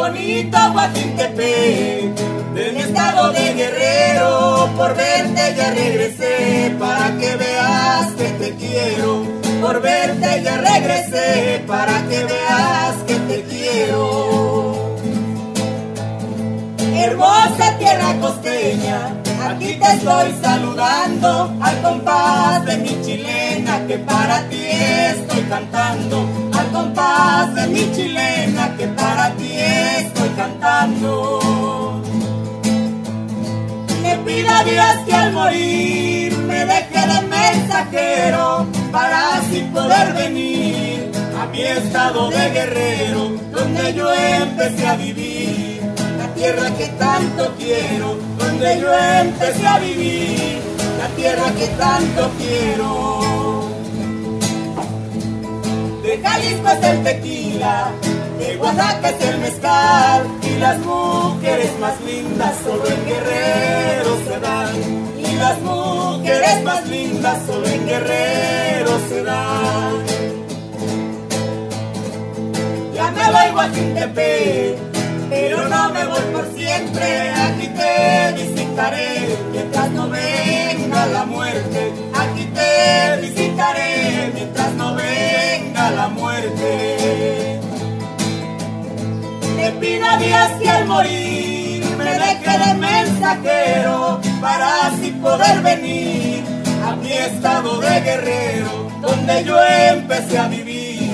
[0.00, 2.14] Bonito Guajintepec,
[2.54, 9.22] de mi estado de guerrero, por verte ya regresé, para que veas que te quiero,
[9.60, 14.96] por verte ya regresé, para que veas que te quiero.
[16.96, 18.98] Hermosa tierra costeña,
[19.50, 27.54] aquí te estoy saludando, al compás de mi chilena, que para ti estoy cantando, compás
[27.54, 32.02] de mi chilena, que para ti estoy cantando.
[34.02, 41.10] Me pida Dios que al morir me deje de mensajero para así poder venir
[41.40, 45.80] a mi estado de guerrero donde yo empecé a vivir,
[46.18, 50.58] la tierra que tanto quiero, donde yo empecé a vivir,
[50.98, 53.29] la tierra que tanto quiero.
[56.10, 57.92] De Jalisco es el tequila,
[58.40, 64.74] de Oaxaca es el mezcal y las mujeres más lindas solo en Guerrero se dan.
[65.20, 69.92] Y las mujeres más lindas solo en Guerrero se dan.
[72.92, 74.78] Ya me voy Guajintepec,
[75.30, 77.30] pero no me voy por siempre.
[77.30, 81.92] Aquí te visitaré mientras no venga la muerte.
[82.14, 85.29] Aquí te visitaré mientras no venga
[86.00, 87.60] la muerte.
[89.56, 96.42] Le pido a Dios que al morir me deje de mensajero para así poder venir
[96.88, 98.70] a mi estado de guerrero
[99.02, 99.56] donde yo
[99.94, 101.10] empecé a vivir.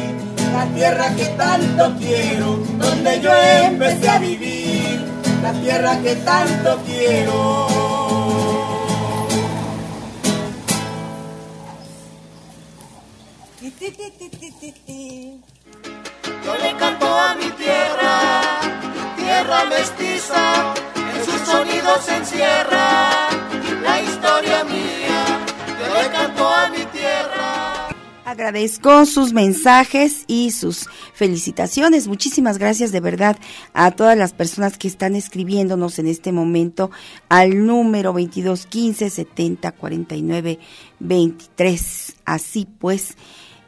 [0.56, 2.48] La tierra que tanto quiero
[2.84, 3.32] donde yo
[3.64, 5.04] empecé a vivir.
[5.42, 7.95] La tierra que tanto quiero
[16.44, 18.40] yo le canto a mi tierra,
[19.16, 23.28] tierra mestiza, en sus sonidos se encierra
[23.82, 25.38] la historia mía.
[25.68, 27.88] Yo le canto a mi tierra.
[28.24, 32.08] Agradezco sus mensajes y sus felicitaciones.
[32.08, 33.36] Muchísimas gracias de verdad
[33.72, 36.90] a todas las personas que están escribiéndonos en este momento
[37.28, 40.58] al número 2215 70 49
[40.98, 42.16] 23.
[42.24, 43.16] Así pues,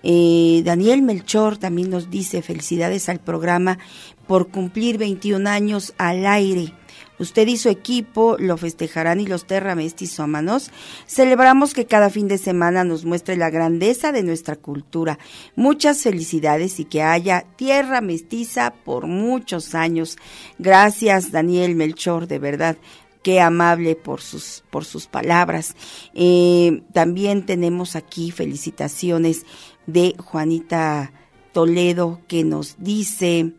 [0.03, 3.78] eh, Daniel Melchor también nos dice felicidades al programa
[4.26, 6.72] por cumplir 21 años al aire.
[7.18, 10.70] Usted y su equipo lo festejarán y los terramestizómanos
[11.07, 15.18] celebramos que cada fin de semana nos muestre la grandeza de nuestra cultura.
[15.57, 20.16] Muchas felicidades y que haya tierra mestiza por muchos años.
[20.59, 22.76] Gracias, Daniel Melchor, de verdad
[23.22, 25.74] qué amable por sus, por sus palabras.
[26.14, 29.44] Eh, también tenemos aquí felicitaciones
[29.89, 31.12] de Juanita
[31.53, 33.55] Toledo que nos dice,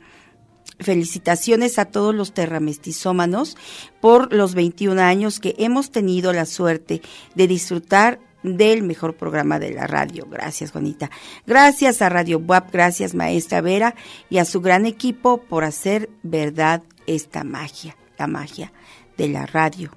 [0.79, 3.57] felicitaciones a todos los terramestizómanos
[3.99, 7.01] por los 21 años que hemos tenido la suerte
[7.35, 10.25] de disfrutar del mejor programa de la radio.
[10.29, 11.09] Gracias, Juanita.
[11.45, 13.95] Gracias a Radio WAP, gracias, maestra Vera,
[14.29, 18.71] y a su gran equipo por hacer verdad esta magia, la magia
[19.17, 19.91] de la radio.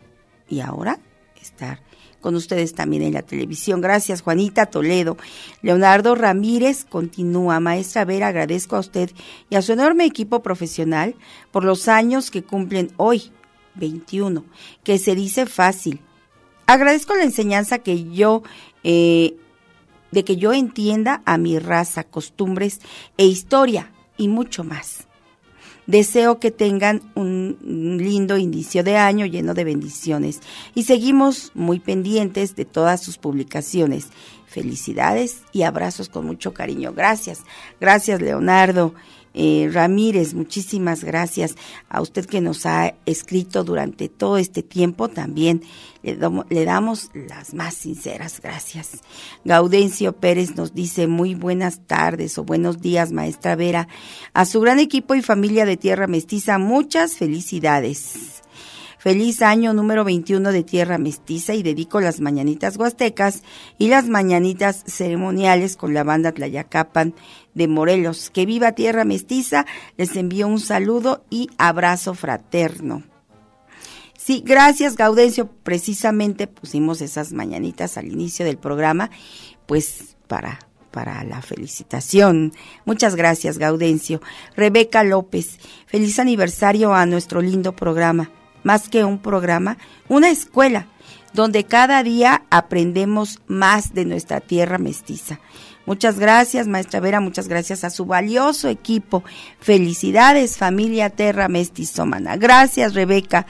[0.48, 0.98] Y ahora
[1.40, 1.80] estar
[2.22, 3.82] con ustedes también en la televisión.
[3.82, 5.18] Gracias, Juanita Toledo.
[5.60, 7.60] Leonardo Ramírez continúa.
[7.60, 9.10] Maestra Vera, agradezco a usted
[9.50, 11.14] y a su enorme equipo profesional
[11.50, 13.30] por los años que cumplen hoy,
[13.74, 14.44] 21,
[14.82, 16.00] que se dice fácil.
[16.66, 18.42] Agradezco la enseñanza que yo,
[18.84, 19.36] eh,
[20.10, 22.80] de que yo entienda a mi raza, costumbres
[23.18, 25.08] e historia y mucho más.
[25.86, 27.56] Deseo que tengan un
[28.00, 30.40] lindo inicio de año lleno de bendiciones
[30.74, 34.08] y seguimos muy pendientes de todas sus publicaciones.
[34.46, 36.92] Felicidades y abrazos con mucho cariño.
[36.92, 37.40] Gracias,
[37.80, 38.94] gracias Leonardo.
[39.34, 41.56] Eh, Ramírez, muchísimas gracias
[41.88, 45.08] a usted que nos ha escrito durante todo este tiempo.
[45.08, 45.62] También
[46.02, 46.18] le,
[46.50, 49.00] le, damos las más sinceras gracias.
[49.44, 53.88] Gaudencio Pérez nos dice muy buenas tardes o buenos días, maestra Vera.
[54.34, 58.42] A su gran equipo y familia de Tierra Mestiza, muchas felicidades.
[59.02, 63.42] Feliz año número 21 de Tierra Mestiza y dedico las mañanitas huastecas
[63.76, 67.12] y las mañanitas ceremoniales con la banda Tlayacapan
[67.54, 68.30] de Morelos.
[68.30, 73.02] Que viva Tierra Mestiza, les envío un saludo y abrazo fraterno.
[74.16, 75.50] Sí, gracias Gaudencio.
[75.62, 79.10] Precisamente pusimos esas mañanitas al inicio del programa,
[79.66, 80.58] pues para
[80.92, 82.52] para la felicitación.
[82.84, 84.20] Muchas gracias, Gaudencio.
[84.54, 88.30] Rebeca López, feliz aniversario a nuestro lindo programa
[88.62, 89.78] más que un programa,
[90.08, 90.86] una escuela
[91.32, 95.40] donde cada día aprendemos más de nuestra tierra mestiza.
[95.84, 99.24] Muchas gracias, maestra Vera, muchas gracias a su valioso equipo.
[99.60, 102.36] Felicidades, familia Terra Mestizómana.
[102.36, 103.46] Gracias, Rebeca.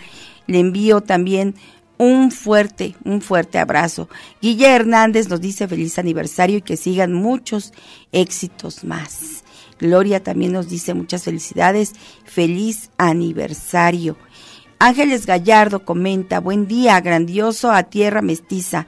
[0.47, 1.55] Le envío también
[1.99, 4.09] un fuerte, un fuerte abrazo.
[4.41, 7.73] Guille Hernández nos dice feliz aniversario y que sigan muchos
[8.13, 9.45] éxitos más.
[9.79, 11.93] Gloria también nos dice muchas felicidades,
[12.25, 14.17] feliz aniversario.
[14.79, 18.87] Ángeles Gallardo comenta, buen día, grandioso a tierra mestiza.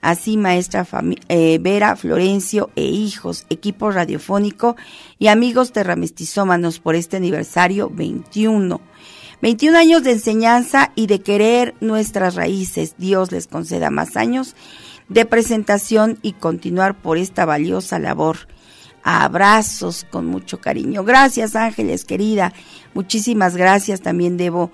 [0.00, 0.86] Así, maestra
[1.28, 4.76] eh, Vera, Florencio e hijos, equipo radiofónico
[5.18, 8.80] y amigos terramestizómanos por este aniversario 21.
[9.42, 12.94] 21 años de enseñanza y de querer nuestras raíces.
[12.96, 14.56] Dios les conceda más años
[15.08, 18.48] de presentación y continuar por esta valiosa labor.
[19.02, 21.04] Abrazos con mucho cariño.
[21.04, 22.52] Gracias, Ángeles, querida.
[22.94, 24.02] Muchísimas gracias.
[24.02, 24.70] También debo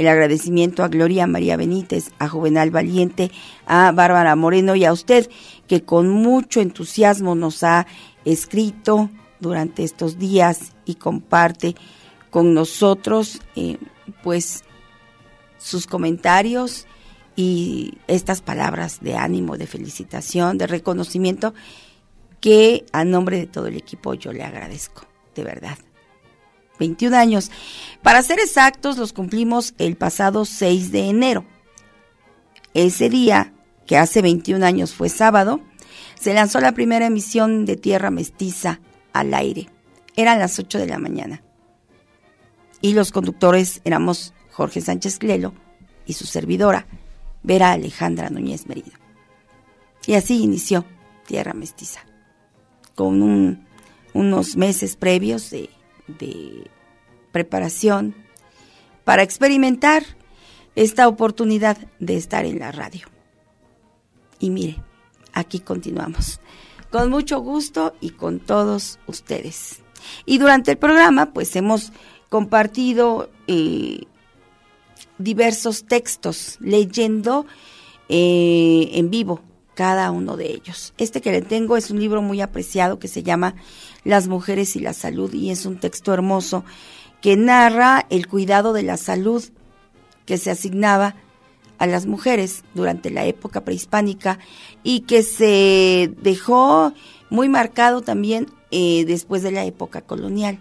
[0.00, 3.30] el agradecimiento a Gloria María Benítez, a Juvenal Valiente,
[3.66, 5.28] a Bárbara Moreno y a usted
[5.68, 7.86] que con mucho entusiasmo nos ha
[8.24, 11.74] escrito durante estos días y comparte
[12.30, 13.76] con nosotros eh,
[14.22, 14.64] pues
[15.58, 16.86] sus comentarios
[17.36, 21.52] y estas palabras de ánimo, de felicitación, de reconocimiento
[22.40, 25.02] que a nombre de todo el equipo yo le agradezco,
[25.34, 25.76] de verdad.
[26.80, 27.52] 21 años.
[28.02, 31.44] Para ser exactos, los cumplimos el pasado 6 de enero.
[32.74, 33.52] Ese día,
[33.86, 35.60] que hace 21 años fue sábado,
[36.18, 38.80] se lanzó la primera emisión de Tierra Mestiza
[39.12, 39.68] al aire.
[40.16, 41.42] Eran las 8 de la mañana.
[42.80, 45.54] Y los conductores éramos Jorge Sánchez Clelo
[46.06, 46.86] y su servidora,
[47.42, 48.92] Vera Alejandra Núñez Merido.
[50.06, 50.84] Y así inició
[51.26, 52.00] Tierra Mestiza,
[52.94, 53.66] con
[54.14, 55.68] unos meses previos de
[56.18, 56.70] de
[57.32, 58.14] preparación
[59.04, 60.04] para experimentar
[60.76, 63.06] esta oportunidad de estar en la radio.
[64.38, 64.82] Y mire,
[65.32, 66.40] aquí continuamos,
[66.90, 69.82] con mucho gusto y con todos ustedes.
[70.24, 71.92] Y durante el programa, pues hemos
[72.28, 74.04] compartido eh,
[75.18, 77.46] diversos textos, leyendo
[78.08, 79.40] eh, en vivo
[79.74, 80.94] cada uno de ellos.
[80.98, 83.54] Este que le tengo es un libro muy apreciado que se llama
[84.04, 86.64] Las mujeres y la salud y es un texto hermoso
[87.20, 89.44] que narra el cuidado de la salud
[90.24, 91.16] que se asignaba
[91.78, 94.38] a las mujeres durante la época prehispánica
[94.82, 96.92] y que se dejó
[97.30, 100.58] muy marcado también eh, después de la época colonial.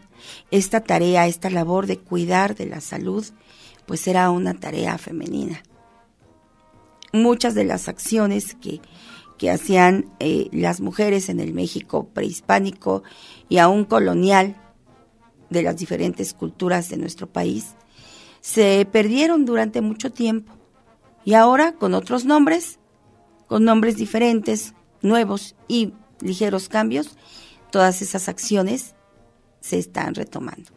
[0.49, 3.25] Esta tarea, esta labor de cuidar de la salud,
[3.85, 5.61] pues era una tarea femenina.
[7.11, 8.81] Muchas de las acciones que,
[9.39, 13.01] que hacían eh, las mujeres en el México prehispánico
[13.47, 14.55] y aún colonial
[15.49, 17.73] de las diferentes culturas de nuestro país
[18.41, 20.53] se perdieron durante mucho tiempo
[21.25, 22.79] y ahora con otros nombres,
[23.47, 27.17] con nombres diferentes, nuevos y ligeros cambios,
[27.71, 28.93] todas esas acciones
[29.61, 30.71] se están retomando.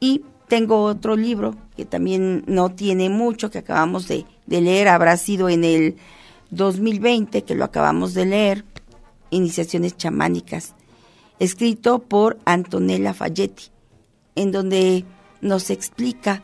[0.00, 5.48] Y tengo otro libro que también no tiene mucho, que acabamos de, leer, habrá sido
[5.48, 5.96] en el
[6.50, 8.64] 2020 que lo acabamos de leer,
[9.30, 10.74] Iniciaciones chamánicas,
[11.38, 13.64] escrito por Antonella Falletti,
[14.36, 15.04] en donde
[15.42, 16.40] nos explica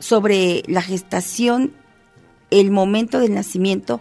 [0.00, 1.72] sobre la gestación,
[2.50, 4.00] el momento del nacimiento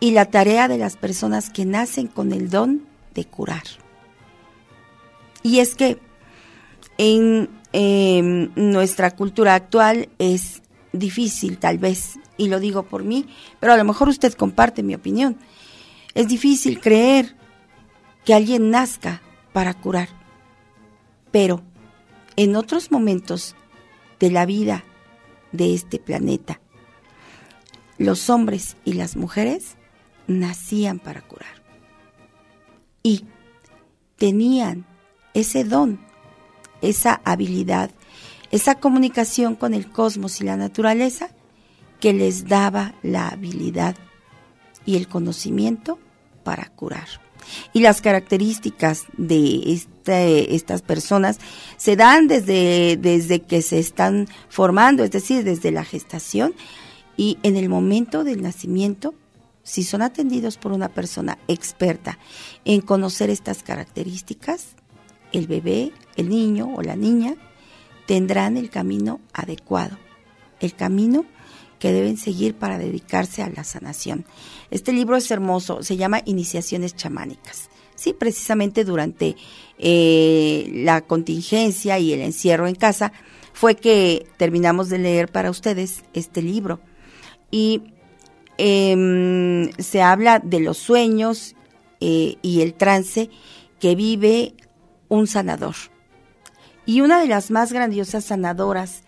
[0.00, 2.82] y la tarea de las personas que nacen con el don
[3.14, 3.64] de curar.
[5.42, 5.98] Y es que
[6.98, 13.26] en em, nuestra cultura actual es difícil tal vez, y lo digo por mí,
[13.60, 15.38] pero a lo mejor usted comparte mi opinión.
[16.12, 17.36] Es difícil creer
[18.24, 19.22] que alguien nazca
[19.52, 20.08] para curar,
[21.30, 21.62] pero
[22.34, 23.54] en otros momentos
[24.18, 24.82] de la vida
[25.52, 26.60] de este planeta,
[27.96, 29.76] los hombres y las mujeres
[30.26, 31.62] nacían para curar
[33.04, 33.26] y
[34.16, 34.84] tenían
[35.32, 36.00] ese don,
[36.80, 37.92] esa habilidad,
[38.50, 41.30] esa comunicación con el cosmos y la naturaleza
[42.02, 43.94] que les daba la habilidad
[44.84, 46.00] y el conocimiento
[46.42, 47.06] para curar.
[47.72, 51.38] Y las características de este, estas personas
[51.76, 56.54] se dan desde, desde que se están formando, es decir, desde la gestación
[57.16, 59.14] y en el momento del nacimiento
[59.62, 62.18] si son atendidos por una persona experta
[62.64, 64.74] en conocer estas características,
[65.30, 67.36] el bebé, el niño o la niña
[68.06, 69.98] tendrán el camino adecuado,
[70.58, 71.26] el camino
[71.82, 74.24] que deben seguir para dedicarse a la sanación.
[74.70, 77.70] Este libro es hermoso, se llama Iniciaciones chamánicas.
[77.96, 79.34] Sí, precisamente durante
[79.80, 83.12] eh, la contingencia y el encierro en casa
[83.52, 86.78] fue que terminamos de leer para ustedes este libro.
[87.50, 87.82] Y
[88.58, 91.56] em, se habla de los sueños
[91.98, 93.28] eh, y el trance
[93.80, 94.54] que vive
[95.08, 95.74] un sanador.
[96.86, 99.02] Y una de las más grandiosas sanadoras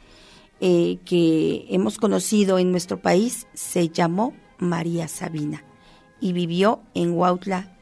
[0.60, 5.64] eh, que hemos conocido en nuestro país se llamó María Sabina
[6.20, 7.76] y vivió en Huautla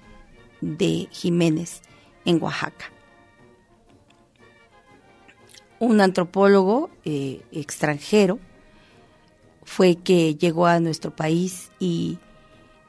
[0.60, 1.82] de Jiménez,
[2.24, 2.86] en Oaxaca.
[5.78, 8.38] Un antropólogo eh, extranjero
[9.64, 12.18] fue que llegó a nuestro país y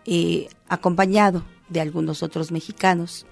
[0.05, 3.25] eh, acompañado de algunos otros mexicanos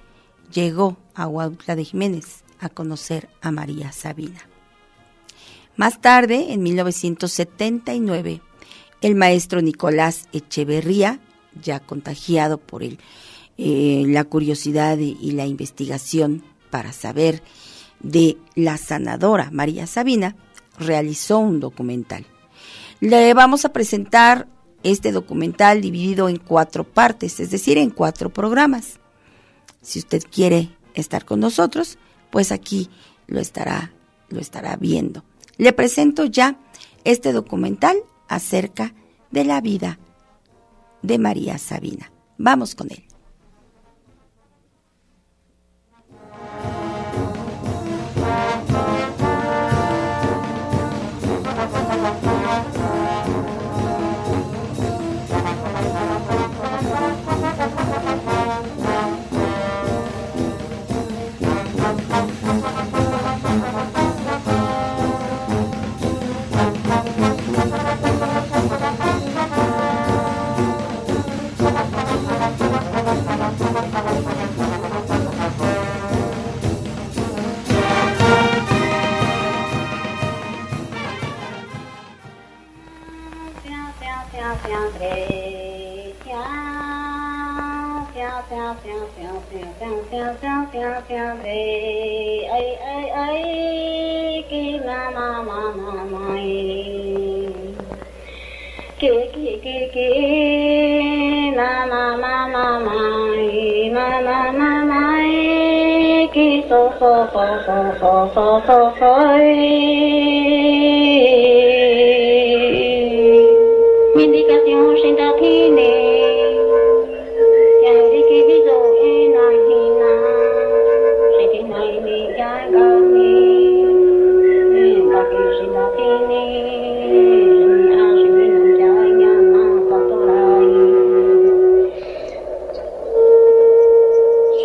[0.51, 4.50] llegó a Huautla de Jiménez a conocer a María Sabina.
[5.75, 8.41] Más tarde, en 1979,
[9.01, 11.19] el maestro Nicolás Echeverría,
[11.61, 12.99] ya contagiado por el,
[13.57, 17.41] eh, la curiosidad y la investigación para saber
[17.99, 20.35] de la sanadora María Sabina,
[20.79, 22.25] realizó un documental.
[22.99, 24.47] Le vamos a presentar
[24.83, 28.99] este documental dividido en cuatro partes, es decir, en cuatro programas.
[29.81, 31.97] Si usted quiere estar con nosotros,
[32.29, 32.89] pues aquí
[33.27, 33.91] lo estará,
[34.29, 35.23] lo estará viendo.
[35.61, 36.55] Le presento ya
[37.03, 37.95] este documental
[38.27, 38.95] acerca
[39.29, 39.99] de la vida
[41.03, 42.11] de María Sabina.
[42.39, 43.10] Vamos con él.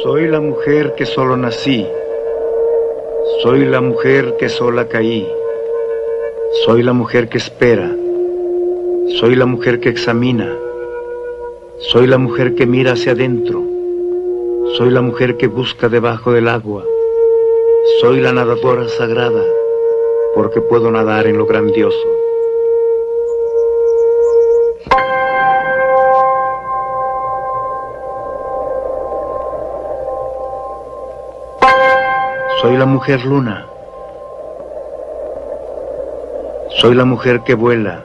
[0.03, 1.87] Soy la mujer que solo nací
[3.47, 5.25] soy la mujer que sola caí,
[6.65, 7.95] soy la mujer que espera,
[9.21, 10.53] soy la mujer que examina,
[11.79, 13.63] soy la mujer que mira hacia adentro,
[14.77, 16.83] soy la mujer que busca debajo del agua,
[18.01, 19.45] soy la nadadora sagrada,
[20.35, 22.16] porque puedo nadar en lo grandioso.
[32.87, 33.66] Mujer luna.
[36.78, 38.03] Soy la mujer que vuela.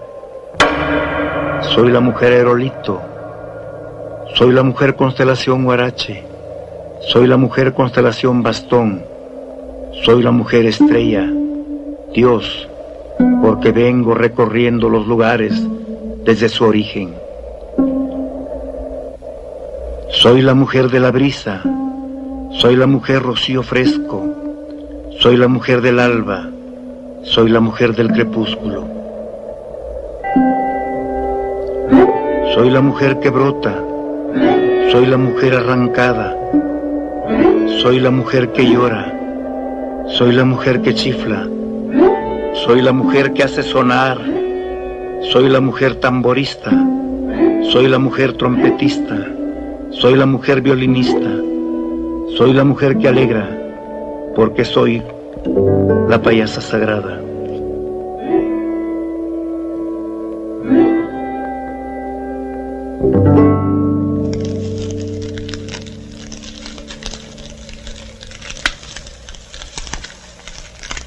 [1.61, 3.01] Soy la mujer aerolito.
[4.36, 6.23] Soy la mujer constelación Huarache.
[7.01, 9.03] Soy la mujer constelación Bastón.
[10.03, 11.29] Soy la mujer estrella.
[12.13, 12.67] Dios,
[13.41, 15.53] porque vengo recorriendo los lugares
[16.23, 17.13] desde su origen.
[20.09, 21.61] Soy la mujer de la brisa.
[22.51, 24.51] Soy la mujer rocío fresco.
[25.22, 26.49] Soy la mujer del alba,
[27.22, 28.84] soy la mujer del crepúsculo.
[32.55, 33.76] Soy la mujer que brota,
[34.91, 36.36] soy la mujer arrancada,
[37.84, 39.13] soy la mujer que llora,
[40.07, 41.47] soy la mujer que chifla,
[42.65, 44.17] soy la mujer que hace sonar,
[45.32, 46.72] soy la mujer tamborista,
[47.72, 49.19] soy la mujer trompetista,
[49.91, 51.30] soy la mujer violinista,
[52.36, 53.61] soy la mujer que alegra,
[54.42, 55.04] porque soy
[56.10, 57.22] la payasa sagrada.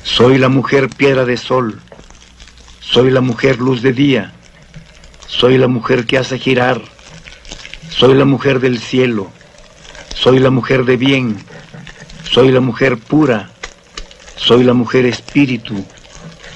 [0.05, 1.81] Soy la mujer piedra de sol,
[2.79, 4.33] soy la mujer luz de día,
[5.27, 6.81] soy la mujer que hace girar,
[7.91, 9.27] soy la mujer del cielo,
[10.15, 11.45] soy la mujer de bien,
[12.35, 13.49] soy la mujer pura,
[14.35, 15.85] soy la mujer espíritu,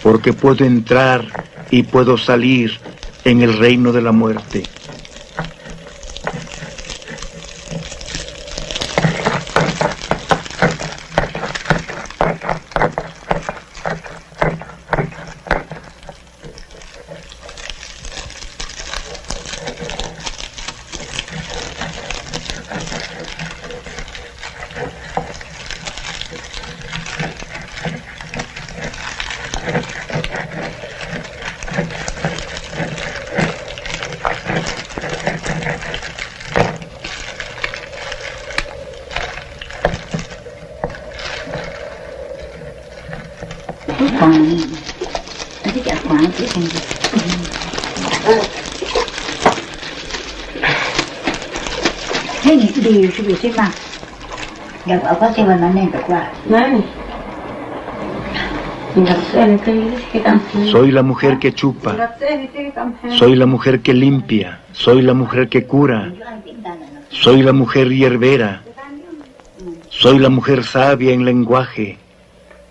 [0.02, 1.24] porque puedo entrar
[1.70, 2.80] y puedo salir
[3.24, 4.64] en el reino de la muerte.
[60.70, 61.94] Soy la mujer que chupa,
[63.16, 66.12] soy la mujer que limpia, soy la mujer que cura,
[67.10, 68.62] soy la mujer hierbera,
[69.88, 71.98] soy la mujer sabia en lenguaje,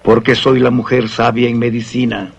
[0.03, 2.31] porque soy la mujer sabia en medicina.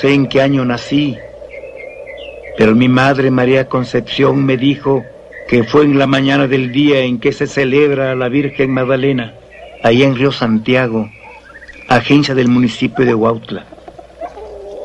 [0.00, 1.18] Sé en qué año nací,
[2.56, 5.04] pero mi madre María Concepción me dijo
[5.46, 9.34] que fue en la mañana del día en que se celebra a la Virgen Magdalena,
[9.82, 11.10] allá en Río Santiago,
[11.86, 13.66] agencia del municipio de Huautla.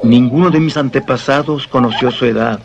[0.03, 2.59] Ninguno de mis antepasados conoció su edad.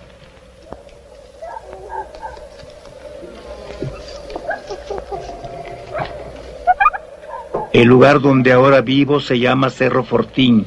[7.72, 10.66] El lugar donde ahora vivo se llama Cerro Fortín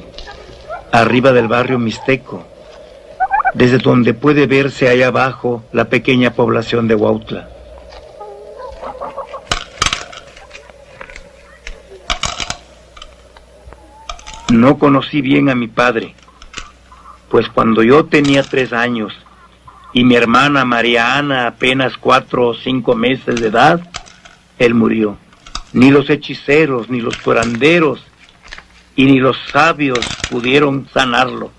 [0.94, 2.46] arriba del barrio Mixteco.
[3.54, 7.48] desde donde puede verse allá abajo la pequeña población de Huautla.
[14.50, 16.14] No conocí bien a mi padre,
[17.28, 19.12] pues cuando yo tenía tres años
[19.92, 23.80] y mi hermana María Ana apenas cuatro o cinco meses de edad,
[24.58, 25.16] él murió.
[25.72, 28.04] Ni los hechiceros, ni los curanderos,
[28.96, 31.50] y ni los sabios pudieron sanarlo.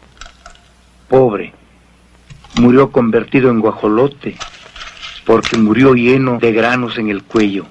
[1.07, 1.53] Pobre,
[2.55, 4.37] murió convertido en guajolote,
[5.25, 7.65] porque murió lleno de granos en el cuello.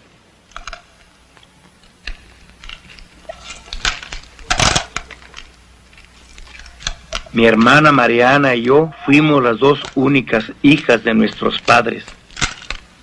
[7.32, 12.04] Mi hermana Mariana y yo fuimos las dos únicas hijas de nuestros padres.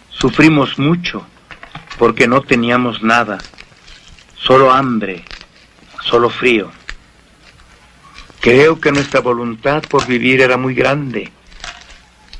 [0.10, 1.26] Sufrimos mucho
[1.98, 3.40] porque no teníamos nada,
[4.38, 5.26] solo hambre,
[6.04, 6.72] solo frío.
[8.40, 11.32] Creo que nuestra voluntad por vivir era muy grande,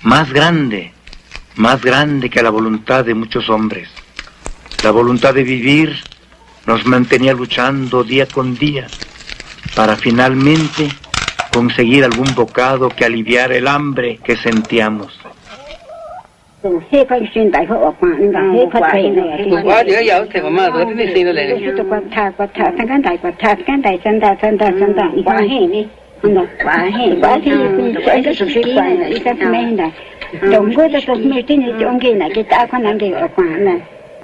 [0.02, 0.94] más grande,
[1.56, 3.90] más grande que la voluntad de muchos hombres.
[4.84, 5.96] La voluntad de vivir
[6.66, 8.88] nos mantenía luchando día con día
[9.76, 10.90] para finalmente
[11.54, 15.21] conseguir algún bocado que aliviara el hambre que sentíamos.
[16.92, 20.26] he pa sin dai ho pa ni ga he pa dai ni wa de ya
[20.26, 23.18] ke ma de ni sin le ni to kwa tha kwa tha tan kan dai
[23.18, 25.88] tha kan dai san da san da san da wa he ni
[26.22, 29.90] wa he wa he ni sai ka su shi kwa ni ka me ni da
[30.52, 33.10] dong go da ka me ti ni dong ge na ke ta kwa nan de
[33.36, 33.76] kwa na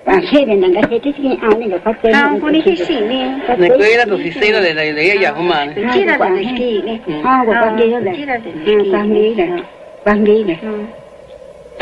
[0.07, 2.75] và khi mình đang cái cái cái ăn này là phát sinh không có cái
[2.75, 3.35] gì nè.
[3.57, 5.65] Này cái là tôi xin là này này giờ không mà.
[5.93, 8.25] Chỉ là cái gì nè không có cái gì đâu này
[8.91, 9.49] quan đi này
[10.03, 10.57] quan đi này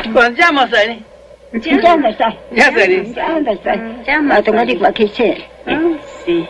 [0.04, 1.04] Llama, Sani.
[1.54, 2.38] Llama, Sani.
[2.52, 4.04] Llama, Sani.
[4.06, 4.36] Llama.
[4.36, 5.38] Automático aquí se.
[6.26, 6.48] Sí.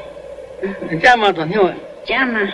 [1.01, 1.73] Llama, Antonio.
[2.07, 2.53] Llama.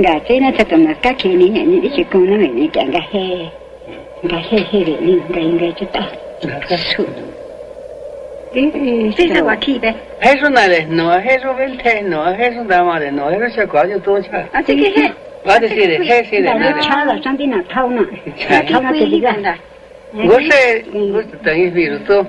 [0.00, 2.68] ga sai na ta kamar ka ke ni ne ni dake kuma na mai ne
[2.72, 3.00] ga ga
[5.04, 6.02] ni ga inga ta
[6.40, 7.04] ta ka su
[8.52, 9.94] Sí, se aquí, ¿ves?
[10.20, 13.68] Eso no es, no, eso es el té, no, eso da madre, no, eso se
[13.68, 14.20] coge todo.
[14.52, 15.12] Así que,
[15.44, 18.04] 바데 세데 헤세데 나데 차라 잔디나 타우나
[18.68, 19.56] 타우나 데리가
[20.12, 22.24] 고세 고스 당이 비르소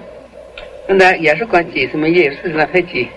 [0.88, 3.10] 근데 예수 관계 있으면 예수나 패지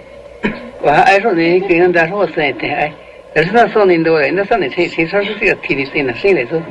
[0.82, 2.92] 와 아이소네 그냥 다서 왔는데 아이
[3.34, 6.62] 그래서 손인 도에 나 손에 제 제서스 그 티리 쓰이나 쓰이래서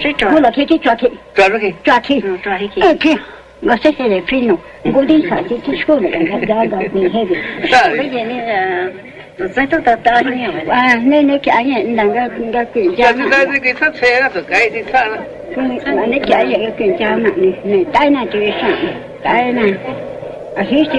[0.00, 3.16] 실제 몰라 되게 좋게 좋게 좋게 좋게
[3.62, 7.36] gosse se le prino godin sa ti ti shkole ka ga ga ni hebe
[7.70, 8.92] sa le ne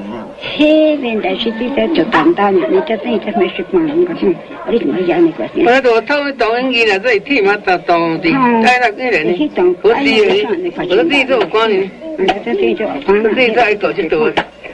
[0.57, 4.13] 嘿，现在是比咱做单打的，你这东西还没使忙呢个。
[4.21, 4.36] 嗯，
[4.67, 5.43] 我这没压力个。
[5.65, 8.32] 我这都偷着偷，人家这一天忙到到底，
[8.63, 9.32] 再那个嘞呢？
[9.32, 9.47] 不急，
[9.82, 10.45] 不急，
[10.77, 11.91] 我这自己做光的呢。
[12.17, 14.32] 嗯，这这就光，自己做一多就多。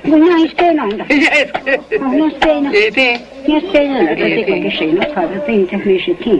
[0.07, 1.99] 我娘一天弄的，嘿嘿嘿嘿，一
[2.39, 5.01] 天一天，一天一天，我这自己光给谁弄？
[5.15, 6.39] 反正自己这还没使听。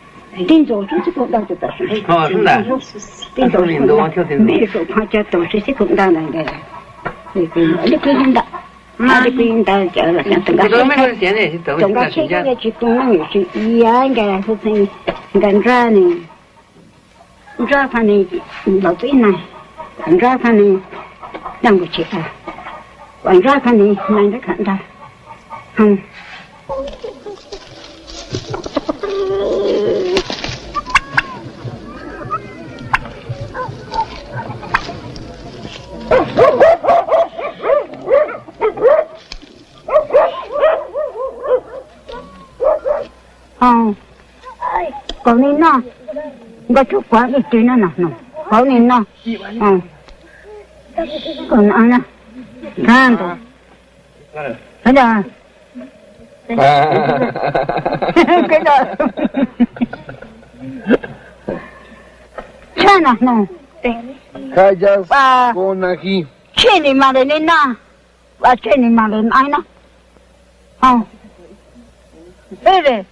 [0.47, 1.73] 定做就是工作就得了。
[2.07, 2.63] 哦，是的。
[3.35, 6.45] 定做工作，每个做房间都是些工作那个，
[7.33, 8.43] 那个你可以的。
[9.03, 10.69] 那就不用打了，像等个
[11.15, 14.87] 现在，等个现在去工农也是一样，应该说是
[15.39, 15.71] 干这。
[17.67, 18.27] 这反正
[18.81, 19.33] 老最难，
[20.19, 20.79] 这反正
[21.63, 22.03] 干不起
[23.23, 24.79] 啊，这反正难得看的，
[25.77, 25.97] 嗯。
[43.59, 43.67] ờ.
[45.23, 45.79] Còn nên nó
[46.75, 47.87] có chút quá ít chứ nó nè,
[48.51, 49.03] bảo nên nó
[49.61, 49.71] ờ.
[51.49, 51.97] Còn ăn nè
[52.87, 53.35] ăn rồi
[54.83, 55.13] cái đó
[58.49, 58.83] cái đó.
[62.75, 63.45] Sao nọ
[63.83, 65.07] Hayas
[65.53, 66.27] con ají.
[66.55, 67.77] Chini marenina.
[68.43, 69.63] A chini marenina.
[70.83, 71.07] Oh.
[72.63, 73.05] Mire.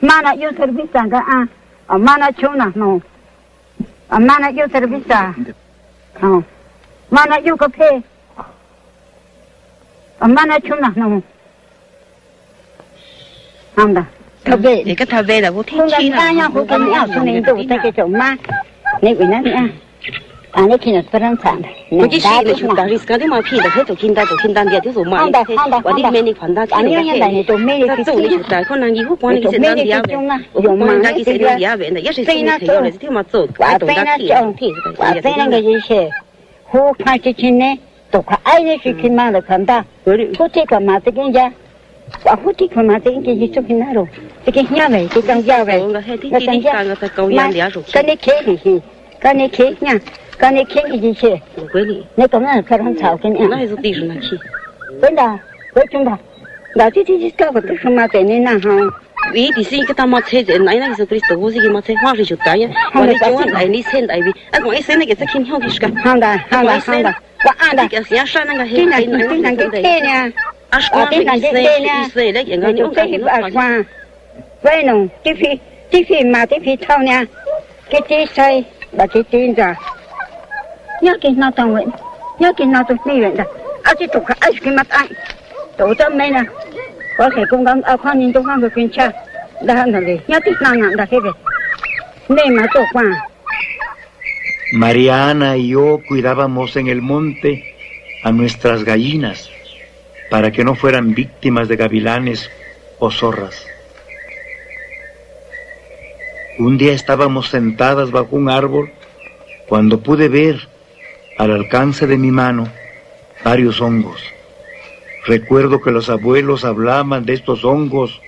[0.00, 1.48] Mana yo servisa ga a.
[1.88, 3.00] A mana chuna no.
[4.10, 5.34] A mana yo servisa.
[6.22, 6.42] Oh.
[7.10, 8.02] Mana yo cope.
[10.20, 11.22] A mana chuna no.
[13.76, 14.06] Anda.
[14.44, 17.06] thà về thì cái thà về là vô thích chi là nhau cũng cần nhau
[17.14, 18.36] cho nên tụ tay cái chỗ ma.
[19.02, 19.68] Nên quỷ nát nha
[20.52, 23.42] anh ấy khi nào phải làm sản nên ta được chúng ta risk cái mà
[23.42, 25.44] khi được hết tụ kim ta tụ kim ta địa thiếu số mà anh ấy
[25.82, 28.22] và đi men đi khoản ta anh ấy cái này tụ men đi cái tụ
[28.30, 30.14] chúng ta con nàng gì hút quan cái chuyện đang địa về
[30.54, 33.22] dùng mà cái cái chuyện địa về này nhất là cái này là thiếu mà
[33.22, 34.68] tụ cái tụ ta kia.
[34.96, 35.48] và cái này.
[35.50, 36.10] cái gì thế
[36.64, 37.76] hút quan cái chuyện này
[38.10, 39.82] tụ cái ai cái chuyện mà được khoản ta.
[40.38, 41.40] Có thể còn mà cái gì
[42.26, 44.06] 아무 티 그마세 이게 이쪽 있나로
[44.46, 48.80] 이게 희야베 그 강자베 나 강자 나 강자 간에 개리
[49.20, 49.98] 간에 개냐
[50.38, 51.40] 간에 개리 지체
[51.72, 54.38] 뭐니 내 거는 그런 차오 그냥 나 해서 뒤로 나치
[55.00, 55.38] 된다
[55.74, 56.18] 왜 준다
[56.74, 59.02] 나 지지지 까고 그 그마세 내나 하
[59.32, 61.80] vì thì xin cái ta mà thế thì nãy nãy giờ Cristo vô gì mà
[61.84, 64.82] thế hoa rồi chụp tay và đi chỗ này đi xem tại vì anh nói
[64.82, 67.12] xem này cái sách kinh hao gì, cả hàng đà hàng đà hàng đà.
[67.44, 67.88] Và anh đà.
[67.90, 70.30] Cái sáng sáng này cái hình này cái này cái này.
[70.72, 72.66] Ate na de de na.
[72.66, 73.84] Ni tu ke hip akwa.
[74.64, 77.24] Wei no, ti fi ti fi ma ti fi thau nha.
[77.90, 79.74] Ki ti sai ba ki tin ra.
[81.02, 81.88] Nhớ ki na tong wen.
[82.40, 83.44] Nhớ ki na tu ni wen da.
[83.84, 85.08] A ti tu ka ai ki mat ai.
[85.76, 86.30] Tu ta mai.
[87.16, 89.10] Có thể cũng đang ở à, khoan nhìn được quyền cha.
[89.62, 91.16] Đã hẳn rồi, nhớ tích nào ngạn đã thế.
[92.28, 93.04] Nên mà tổ quả.
[94.74, 97.62] Mariana y yo cuidábamos en el monte
[98.24, 99.50] a nuestras gallinas.
[100.32, 102.50] Para que no fueran víctimas de gavilanes
[102.98, 103.66] o zorras.
[106.58, 108.90] Un día estábamos sentadas bajo un árbol
[109.68, 110.68] cuando pude ver
[111.36, 112.66] al alcance de mi mano
[113.44, 114.22] varios hongos.
[115.26, 118.18] Recuerdo que los abuelos hablaban de estos hongos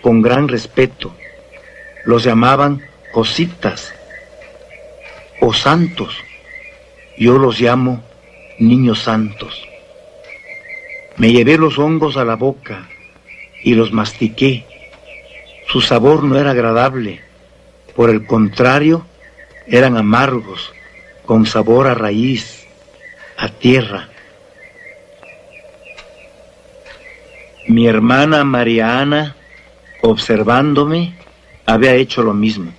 [0.00, 1.14] con gran respeto.
[2.04, 2.82] Los llamaban
[3.12, 3.94] cositas
[5.40, 6.12] o santos.
[7.16, 8.02] Yo los llamo
[8.58, 9.68] niños santos.
[11.16, 12.88] Me llevé los hongos a la boca
[13.62, 14.64] y los mastiqué.
[15.68, 17.20] Su sabor no era agradable,
[17.94, 19.06] por el contrario,
[19.66, 20.72] eran amargos,
[21.26, 22.66] con sabor a raíz,
[23.36, 24.08] a tierra.
[27.68, 29.36] Mi hermana Mariana,
[30.00, 31.14] observándome,
[31.64, 32.72] había hecho lo mismo.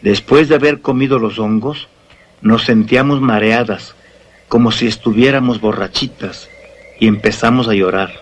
[0.00, 1.88] Después de haber comido los hongos,
[2.40, 3.94] nos sentíamos mareadas,
[4.48, 6.48] como si estuviéramos borrachitas,
[6.98, 8.12] y empezamos a llorar.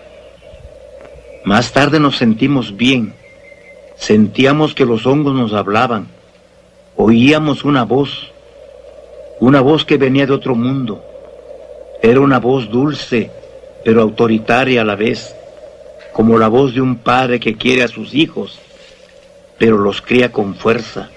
[1.45, 3.13] Más tarde nos sentimos bien,
[3.95, 6.07] sentíamos que los hongos nos hablaban,
[6.95, 8.31] oíamos una voz,
[9.39, 11.03] una voz que venía de otro mundo.
[12.01, 13.31] Era una voz dulce,
[13.83, 15.35] pero autoritaria a la vez,
[16.13, 18.59] como la voz de un padre que quiere a sus hijos,
[19.57, 21.09] pero los cría con fuerza.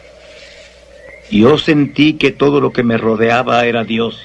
[1.30, 4.20] Yo sentí que todo lo que me rodeaba era Dios.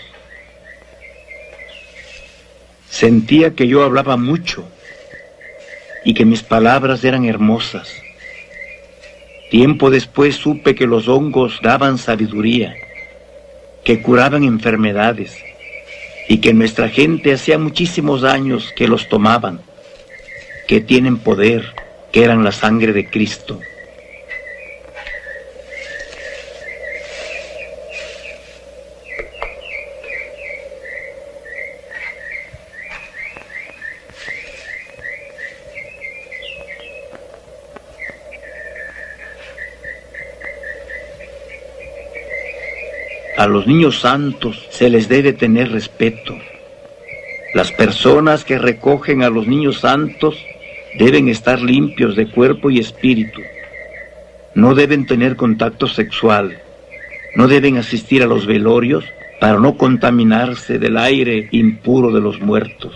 [2.92, 4.68] Sentía que yo hablaba mucho
[6.04, 7.90] y que mis palabras eran hermosas.
[9.50, 12.76] Tiempo después supe que los hongos daban sabiduría,
[13.86, 15.34] que curaban enfermedades
[16.28, 19.62] y que nuestra gente hacía muchísimos años que los tomaban,
[20.68, 21.74] que tienen poder,
[22.12, 23.62] que eran la sangre de Cristo.
[43.42, 46.38] A los niños santos se les debe tener respeto.
[47.56, 50.36] Las personas que recogen a los niños santos
[51.00, 53.42] deben estar limpios de cuerpo y espíritu.
[54.54, 56.62] No deben tener contacto sexual.
[57.36, 59.06] No deben asistir a los velorios
[59.40, 62.96] para no contaminarse del aire impuro de los muertos.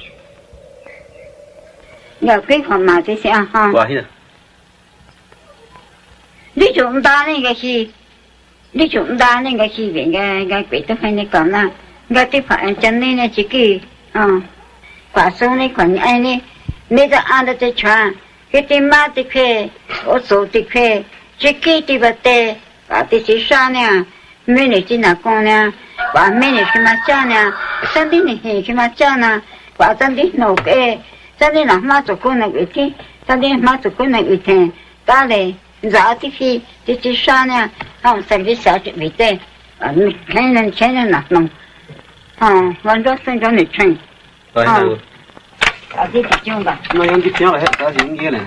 [8.74, 9.18] Nhờ cái phần mà thế sẽ ha.
[9.18, 9.92] Đi chúng ta này cái gì?
[9.92, 10.46] Đi chúng ta này cái gì vậy?
[10.46, 11.68] Cái cái quỷ tôi phải này còn là
[12.14, 13.80] cái cái phải chân này là chỉ kỳ.
[14.12, 14.28] Ờ.
[15.12, 16.40] Quả số này còn ai này
[16.92, 18.12] 你的安的在传，
[18.50, 19.70] 给的妈的开，
[20.06, 21.04] 我走的开，
[21.38, 22.56] 只给的不得，
[22.88, 24.04] 把的是啥呢？
[24.44, 25.72] 没你进哪讲呢？
[26.12, 27.52] 把没你什么讲呢？
[27.94, 29.40] 真的你很什么讲呢？
[29.76, 30.98] 把真的弄个，
[31.38, 32.92] 真的那妈做过那个天，
[33.28, 34.72] 真的妈做过那个天，
[35.04, 35.54] 打嘞，
[35.89, 37.67] dạ za ti fi ti ti sha ne
[38.01, 39.37] ha san vi sa ti vi te
[39.95, 41.47] mi ken nen chen nen na nong
[42.37, 42.49] ha
[42.83, 43.95] wan do san do ni chen
[44.55, 44.83] ha
[45.95, 48.39] a ti ti chung ba ma yang ti chung la he ta jing ye ne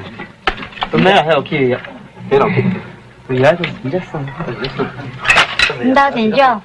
[0.90, 1.78] to me ha o ki ya
[2.30, 2.46] he lo
[3.28, 4.26] vì lái tôi chỉ rất xong.
[5.68, 6.60] Chúng ta tiền cho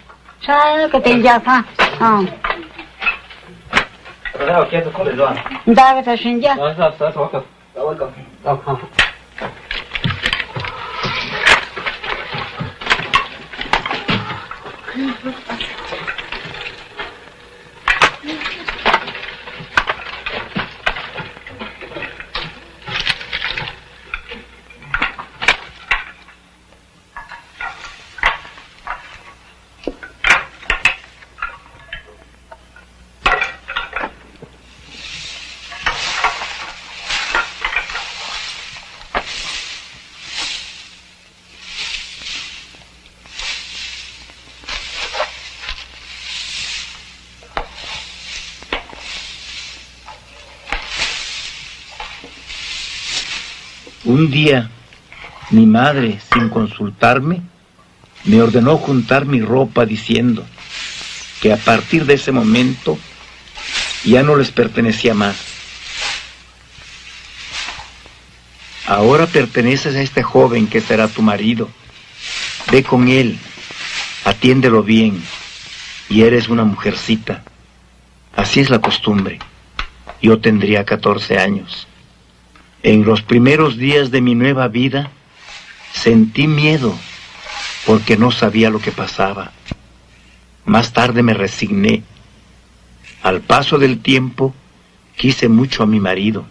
[0.48, 1.64] sao cái tiền cho pha
[2.00, 2.18] ờ.
[4.40, 5.32] Rồi học kia tôi không được rồi
[5.66, 6.48] chúng ta cái thời sinh chứ?
[6.58, 7.46] Đó sao sợ thỏa cực
[7.76, 7.96] đó
[8.66, 8.76] không
[9.36, 9.50] không
[54.14, 54.70] Un día,
[55.50, 57.42] mi madre, sin consultarme,
[58.26, 60.46] me ordenó juntar mi ropa diciendo
[61.42, 63.00] que a partir de ese momento
[64.06, 65.36] ya no les pertenecía más.
[68.86, 71.68] Ahora perteneces a este joven que será tu marido.
[72.72, 73.40] Ve con él,
[74.26, 75.24] atiéndelo bien,
[76.08, 77.44] y eres una mujercita.
[78.36, 79.40] Así es la costumbre.
[80.22, 81.88] Yo tendría 14 años.
[82.84, 85.10] En los primeros días de mi nueva vida
[85.94, 86.94] sentí miedo
[87.86, 89.54] porque no sabía lo que pasaba.
[90.66, 92.04] Más tarde me resigné.
[93.22, 94.54] Al paso del tiempo
[95.16, 96.44] quise mucho a mi marido.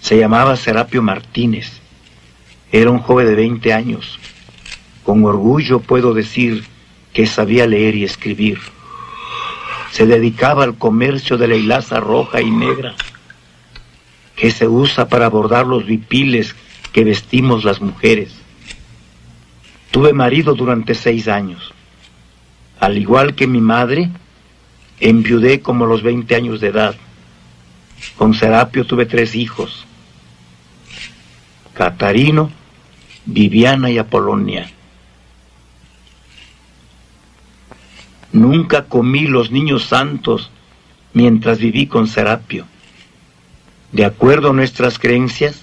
[0.00, 1.80] Se llamaba Serapio Martínez.
[2.72, 4.18] Era un joven de 20 años.
[5.04, 6.64] Con orgullo puedo decir
[7.12, 8.58] que sabía leer y escribir.
[9.92, 12.96] Se dedicaba al comercio de la hilaza roja y negra
[14.40, 16.56] que se usa para bordar los vipiles
[16.92, 18.32] que vestimos las mujeres.
[19.90, 21.74] Tuve marido durante seis años.
[22.80, 24.08] Al igual que mi madre,
[24.98, 26.96] enviudé como los 20 años de edad.
[28.16, 29.84] Con Serapio tuve tres hijos.
[31.74, 32.50] Catarino,
[33.26, 34.70] Viviana y Apolonia.
[38.32, 40.50] Nunca comí los niños santos
[41.12, 42.64] mientras viví con Serapio.
[43.92, 45.62] De acuerdo a nuestras creencias,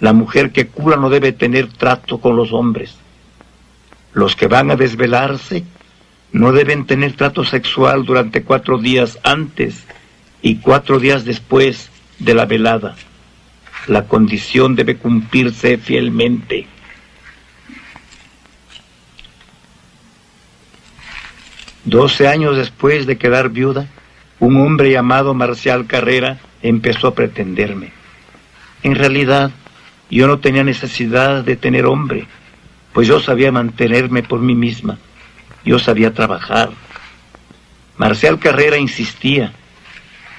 [0.00, 2.96] la mujer que cura no debe tener trato con los hombres.
[4.12, 5.64] Los que van a desvelarse
[6.32, 9.84] no deben tener trato sexual durante cuatro días antes
[10.42, 12.94] y cuatro días después de la velada.
[13.86, 16.66] La condición debe cumplirse fielmente.
[21.84, 23.88] Doce años después de quedar viuda,
[24.40, 27.92] un hombre llamado Marcial Carrera empezó a pretenderme.
[28.82, 29.50] En realidad,
[30.10, 32.26] yo no tenía necesidad de tener hombre,
[32.92, 34.98] pues yo sabía mantenerme por mí misma.
[35.64, 36.70] Yo sabía trabajar.
[37.98, 39.52] Marcial Carrera insistía.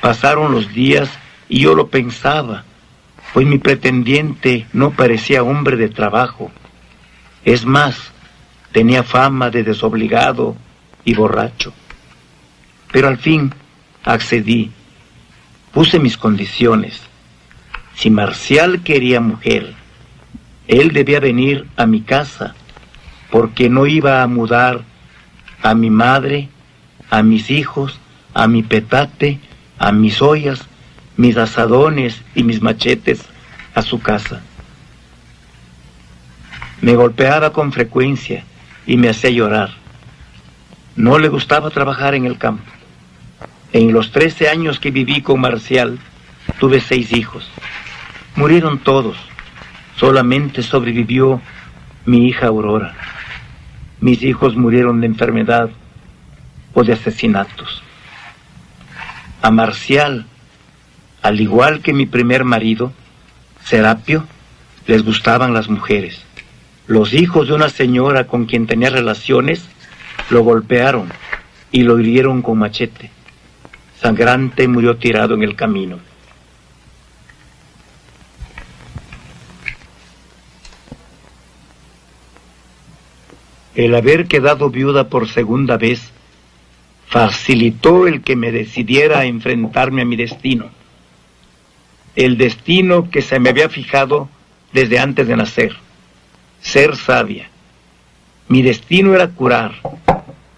[0.02, 1.10] Pasaron los días
[1.50, 2.64] y yo lo pensaba,
[3.34, 6.52] pues mi pretendiente no parecía hombre de trabajo.
[7.44, 8.12] Es más,
[8.72, 10.56] tenía fama de desobligado
[11.04, 11.74] y borracho.
[12.92, 13.54] Pero al fin
[14.04, 14.72] accedí
[15.72, 17.02] Puse mis condiciones.
[17.96, 19.74] Si Marcial quería mujer,
[20.68, 22.56] él debía venir a mi casa,
[23.32, 24.84] porque no iba a mudar
[25.64, 26.50] a mi madre,
[27.10, 28.00] a mis hijos,
[28.34, 29.40] a mi petate,
[29.80, 30.68] a mis ollas,
[31.16, 33.22] mis asadones y mis machetes
[33.74, 34.42] a su casa.
[36.82, 38.44] Me golpeaba con frecuencia
[38.86, 39.72] y me hacía llorar.
[40.96, 42.72] No le gustaba trabajar en el campo.
[43.74, 46.00] En los 13 años que viví con Marcial,
[46.58, 47.50] tuve seis hijos.
[48.36, 49.18] Murieron todos.
[49.98, 51.42] Solamente sobrevivió
[52.06, 52.96] mi hija Aurora.
[54.00, 55.70] Mis hijos murieron de enfermedad
[56.74, 57.84] o de asesinatos.
[59.42, 60.26] A Marcial,
[61.22, 62.94] al igual que mi primer marido,
[63.66, 64.26] Serapio,
[64.86, 66.24] les gustaban las mujeres.
[66.86, 69.68] Los hijos de una señora con quien tenía relaciones
[70.30, 71.10] lo golpearon
[71.72, 73.17] y lo hirieron con machete
[74.02, 76.00] sangrante murió tirado en el camino.
[83.76, 86.12] El haber quedado viuda por segunda vez
[87.08, 90.70] facilitó el que me decidiera a enfrentarme a mi destino,
[92.16, 94.30] el destino que se me había fijado
[94.74, 95.76] desde antes de nacer,
[96.60, 97.50] ser sabia.
[98.48, 99.76] Mi destino era curar,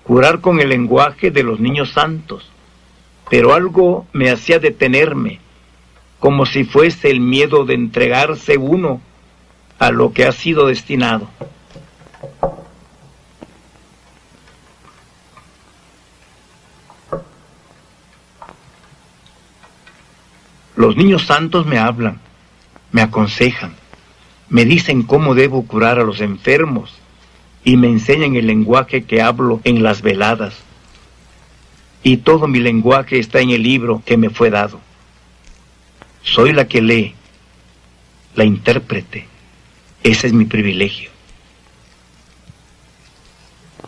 [0.03, 2.49] curar con el lenguaje de los niños santos,
[3.29, 5.39] pero algo me hacía detenerme,
[6.19, 9.01] como si fuese el miedo de entregarse uno
[9.77, 11.29] a lo que ha sido destinado.
[20.75, 22.19] Los niños santos me hablan,
[22.91, 23.75] me aconsejan,
[24.49, 26.97] me dicen cómo debo curar a los enfermos
[27.63, 30.68] y me enseñan el lenguaje que hablo en las veladas.
[32.03, 34.79] Y todo mi lenguaje está en el libro que me fue dado.
[36.23, 37.15] Soy la que lee,
[38.35, 39.27] la intérprete.
[40.03, 41.09] Ese es mi privilegio.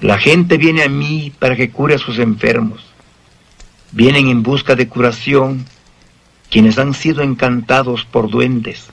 [0.01, 2.83] La gente viene a mí para que cure a sus enfermos.
[3.91, 5.65] Vienen en busca de curación
[6.49, 8.87] quienes han sido encantados por duendes,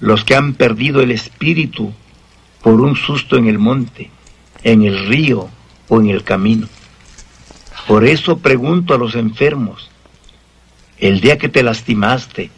[0.00, 1.92] los que han perdido el espíritu
[2.62, 4.10] por un susto en el monte,
[4.64, 5.48] en el río
[5.88, 6.66] o en el camino.
[7.86, 9.88] Por eso pregunto a los enfermos,
[10.98, 12.50] el día que te lastimaste,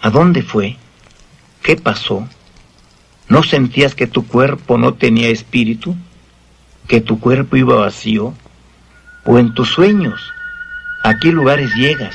[0.00, 0.76] ¿a dónde fue?
[1.62, 2.28] ¿Qué pasó?
[3.28, 5.96] ¿No sentías que tu cuerpo no tenía espíritu?
[6.86, 8.32] ¿Que tu cuerpo iba vacío?
[9.24, 10.20] ¿O en tus sueños?
[11.02, 12.14] ¿A qué lugares llegas?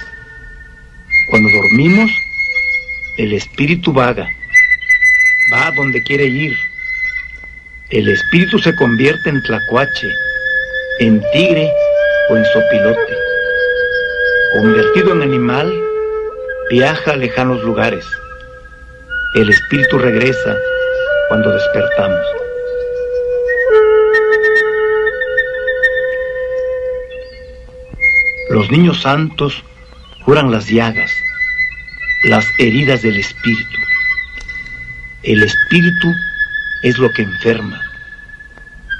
[1.29, 2.09] Cuando dormimos,
[3.17, 4.29] el espíritu vaga,
[5.51, 6.57] va a donde quiere ir.
[7.89, 10.07] El espíritu se convierte en tlacuache,
[10.99, 11.69] en tigre
[12.29, 13.17] o en sopilote.
[14.53, 15.71] Convertido en animal,
[16.69, 18.05] viaja a lejanos lugares.
[19.35, 20.57] El espíritu regresa
[21.29, 22.25] cuando despertamos.
[28.49, 29.63] Los niños santos
[30.23, 31.11] curan las llagas,
[32.25, 33.79] las heridas del espíritu.
[35.23, 36.13] El espíritu
[36.83, 37.81] es lo que enferma.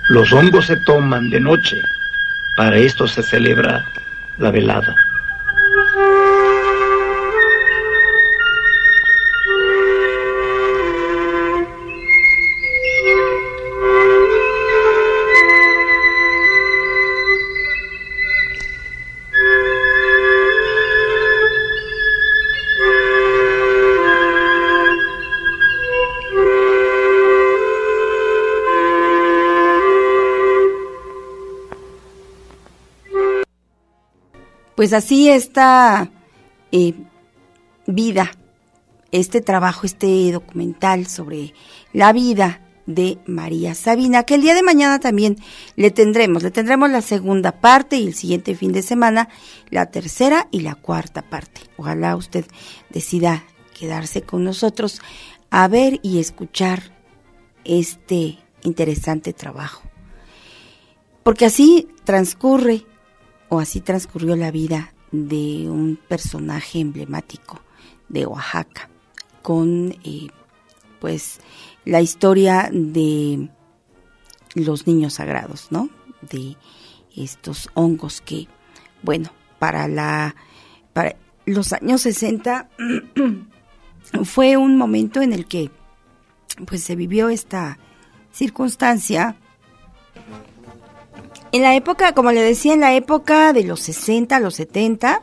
[0.09, 1.77] Los hongos se toman de noche,
[2.55, 3.85] para esto se celebra
[4.37, 4.95] la velada.
[34.75, 36.11] Pues así esta
[36.71, 36.93] eh,
[37.87, 38.31] vida,
[39.11, 41.53] este trabajo, este documental sobre
[41.93, 45.37] la vida de María Sabina, que el día de mañana también
[45.75, 49.29] le tendremos, le tendremos la segunda parte y el siguiente fin de semana
[49.69, 51.61] la tercera y la cuarta parte.
[51.77, 52.45] Ojalá usted
[52.89, 53.43] decida
[53.79, 55.01] quedarse con nosotros
[55.49, 56.91] a ver y escuchar
[57.63, 59.83] este interesante trabajo.
[61.23, 62.85] Porque así transcurre
[63.49, 67.61] o así transcurrió la vida de un personaje emblemático
[68.09, 68.89] de Oaxaca,
[69.41, 70.27] con eh,
[70.99, 71.39] pues
[71.85, 73.49] la historia de
[74.55, 75.89] los niños sagrados, ¿no?
[76.21, 76.57] De
[77.15, 78.47] estos hongos que,
[79.03, 80.35] bueno, para la
[80.93, 81.15] para
[81.45, 82.69] los años 60
[84.23, 85.71] fue un momento en el que
[86.65, 87.77] pues se vivió esta
[88.31, 89.37] circunstancia
[91.51, 95.21] en la época, como le decía, en la época de los 60, los 70,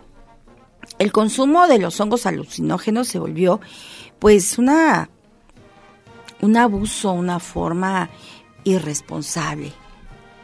[0.99, 3.61] el consumo de los hongos alucinógenos se volvió
[4.19, 5.11] pues una
[6.43, 8.11] un abuso, una forma
[8.65, 9.73] irresponsable,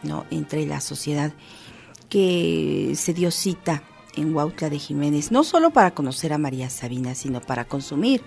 [0.02, 0.24] ¿no?
[0.30, 1.32] entre la sociedad
[2.08, 3.82] que se dio cita
[4.16, 8.22] en Huautla de Jiménez, no solo para conocer a María Sabina, sino para consumir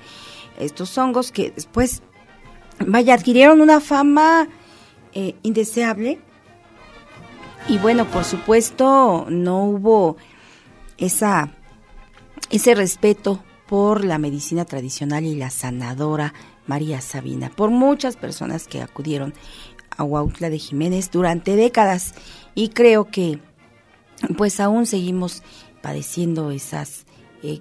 [0.60, 2.04] estos hongos que después,
[2.86, 4.48] vaya, adquirieron una fama
[5.14, 6.20] eh, indeseable
[7.68, 10.18] y bueno, por supuesto, no hubo
[10.98, 11.52] esa,
[12.50, 16.34] ese respeto por la medicina tradicional y la sanadora
[16.68, 19.34] María Sabina, por muchas personas que acudieron
[19.98, 22.14] a Huautla de Jiménez durante décadas
[22.56, 23.40] y creo que
[24.38, 25.44] pues aún seguimos
[25.82, 27.06] padeciendo esas
[27.44, 27.60] eh,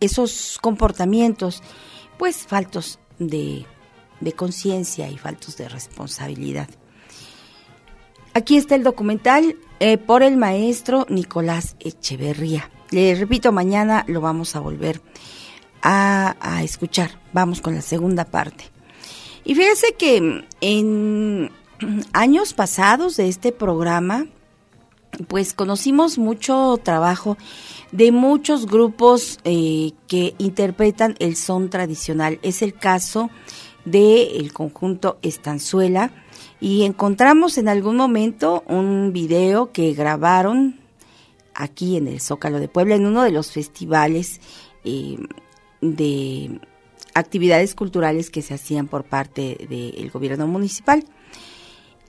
[0.00, 1.62] esos comportamientos
[2.18, 3.66] pues faltos de,
[4.20, 6.68] de conciencia y faltos de responsabilidad.
[8.36, 12.70] Aquí está el documental eh, por el maestro Nicolás Echeverría.
[12.90, 15.00] Le repito, mañana lo vamos a volver
[15.80, 17.18] a, escuchar.
[17.32, 18.64] Vamos con la segunda parte.
[19.42, 21.50] Y fíjese que en
[22.12, 24.26] años pasados de este programa,
[25.28, 27.38] pues conocimos mucho trabajo
[27.90, 32.38] de muchos grupos eh, que interpretan el son tradicional.
[32.42, 33.30] Es el caso
[33.86, 36.10] del conjunto Estanzuela
[36.60, 40.80] y encontramos en algún momento un video que grabaron
[41.54, 44.40] aquí en el Zócalo de Puebla en uno de los festivales
[44.84, 45.16] eh,
[45.80, 46.60] de
[47.14, 51.04] actividades culturales que se hacían por parte del gobierno municipal.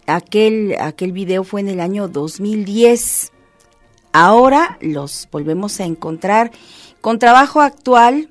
[0.06, 3.32] Aquel, aquel video fue en el año 2010.
[4.14, 6.52] Ahora los volvemos a encontrar
[7.02, 8.30] con trabajo actual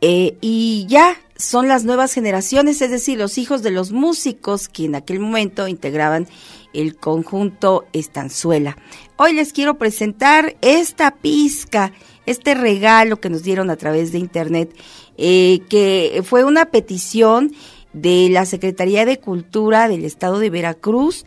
[0.00, 4.86] eh, y ya son las nuevas generaciones, es decir, los hijos de los músicos que
[4.86, 6.26] en aquel momento integraban
[6.72, 8.76] el conjunto Estanzuela.
[9.16, 11.92] Hoy les quiero presentar esta pizca,
[12.26, 14.74] este regalo que nos dieron a través de internet,
[15.16, 17.52] eh, que fue una petición
[17.92, 21.24] de la Secretaría de Cultura del Estado de Veracruz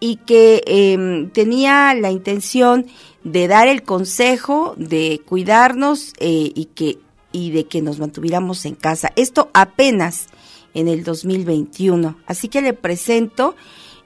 [0.00, 2.86] y que em, tenía la intención
[3.22, 6.98] de dar el consejo de cuidarnos eh, y que
[7.34, 9.10] y de que nos mantuviéramos en casa.
[9.16, 10.28] Esto apenas
[10.72, 12.16] en el 2021.
[12.26, 13.56] Así que le presento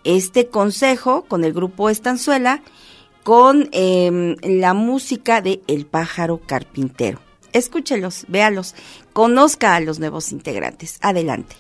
[0.03, 2.63] este consejo con el grupo Estanzuela
[3.23, 7.21] con em, la música de El pájaro carpintero.
[7.53, 8.75] Escúchelos, véalos,
[9.13, 10.99] conozca a los nuevos integrantes.
[11.03, 11.55] Adelante.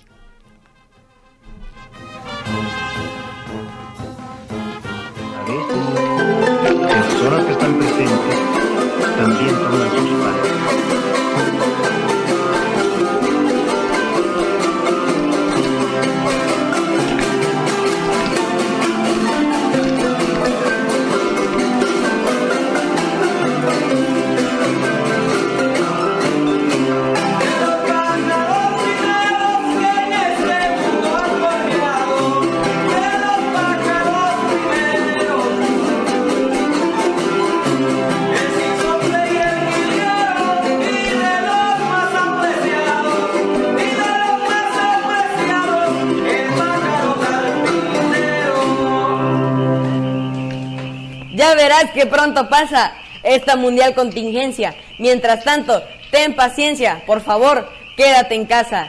[51.38, 54.74] Ya verás que pronto pasa esta mundial contingencia.
[54.98, 58.88] Mientras tanto, ten paciencia, por favor, quédate en casa.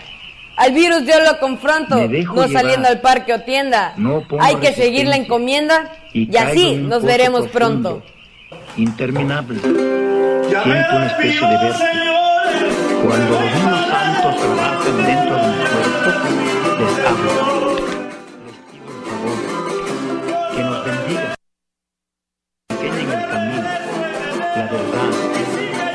[0.56, 3.94] Al virus yo lo confronto, no saliendo al parque o tienda.
[4.40, 8.02] Hay que seguir la encomienda y, así nos veremos pronto.
[8.78, 9.60] Interminable.
[9.62, 12.14] Siento una especie de vértigo.
[13.06, 15.29] Cuando los niños santos trabajan dentro
[24.72, 25.12] verdad,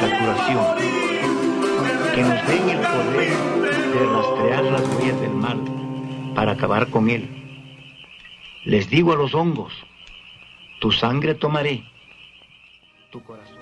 [0.01, 0.65] la curación.
[2.15, 5.61] Que nos den el poder de rastrear las huellas del mal
[6.35, 7.29] para acabar con él.
[8.65, 9.73] Les digo a los hongos,
[10.81, 11.85] tu sangre tomaré,
[13.11, 13.55] tu corazón.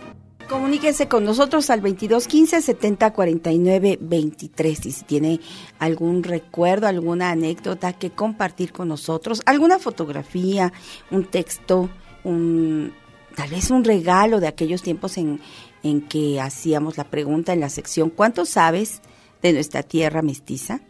[0.49, 5.41] Comuníquese con nosotros al 2215 70 49 23 y si tiene
[5.79, 10.73] algún recuerdo, alguna anécdota que compartir con nosotros, alguna fotografía,
[11.11, 11.89] un texto,
[12.25, 12.93] un
[13.35, 15.41] tal vez un regalo de aquellos tiempos en,
[15.83, 19.03] en que hacíamos la pregunta en la sección ¿cuánto sabes
[19.43, 20.81] de nuestra tierra mestiza?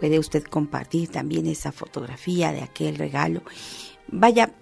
[0.00, 3.42] Puede usted compartir también esa fotografía de aquel regalo.
[4.08, 4.52] Vaya,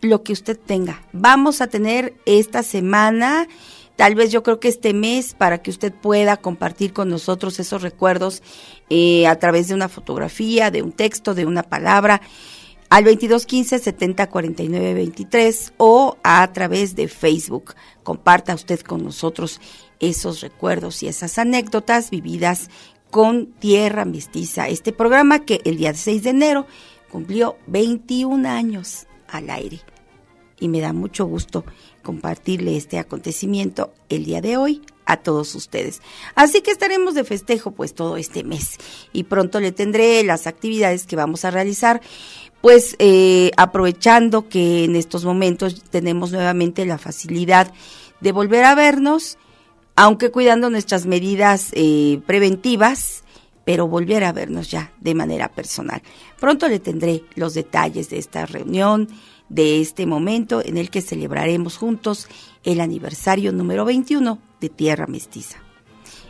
[0.00, 1.02] lo que usted tenga.
[1.12, 3.46] Vamos a tener esta semana,
[3.96, 7.82] tal vez yo creo que este mes, para que usted pueda compartir con nosotros esos
[7.82, 8.42] recuerdos
[8.90, 12.20] eh, a través de una fotografía, de un texto, de una palabra,
[12.88, 17.74] al 2215 70 49 23 o a través de Facebook.
[18.02, 19.60] Comparta usted con nosotros
[20.00, 22.70] esos recuerdos y esas anécdotas vividas
[23.10, 24.68] con Tierra Mestiza.
[24.68, 26.66] Este programa que el día 6 de enero
[27.10, 29.80] cumplió 21 años al aire.
[30.58, 31.64] Y me da mucho gusto
[32.02, 36.02] compartirle este acontecimiento el día de hoy a todos ustedes.
[36.34, 38.76] Así que estaremos de festejo pues todo este mes
[39.12, 42.00] y pronto le tendré las actividades que vamos a realizar
[42.60, 47.72] pues eh, aprovechando que en estos momentos tenemos nuevamente la facilidad
[48.20, 49.38] de volver a vernos,
[49.94, 53.24] aunque cuidando nuestras medidas eh, preventivas,
[53.64, 56.02] pero volver a vernos ya de manera personal.
[56.38, 59.08] Pronto le tendré los detalles de esta reunión,
[59.48, 62.28] de este momento en el que celebraremos juntos
[62.64, 65.58] el aniversario número 21 de Tierra Mestiza.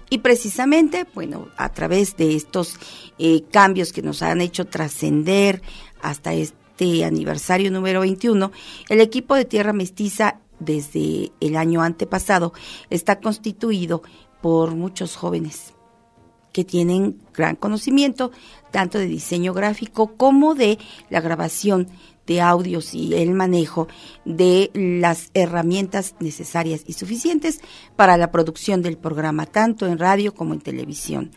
[0.08, 2.78] Y precisamente, bueno, a través de estos
[3.18, 5.62] eh, cambios que nos han hecho trascender
[6.00, 8.52] hasta este aniversario número 21,
[8.88, 12.52] el equipo de Tierra Mestiza desde el año antepasado
[12.90, 14.02] está constituido
[14.40, 15.74] por muchos jóvenes
[16.52, 18.32] que tienen gran conocimiento
[18.70, 20.78] tanto de diseño gráfico como de
[21.10, 21.88] la grabación
[22.26, 23.88] de audios y el manejo
[24.24, 27.60] de las herramientas necesarias y suficientes
[27.94, 31.30] para la producción del programa, tanto en radio como en televisión.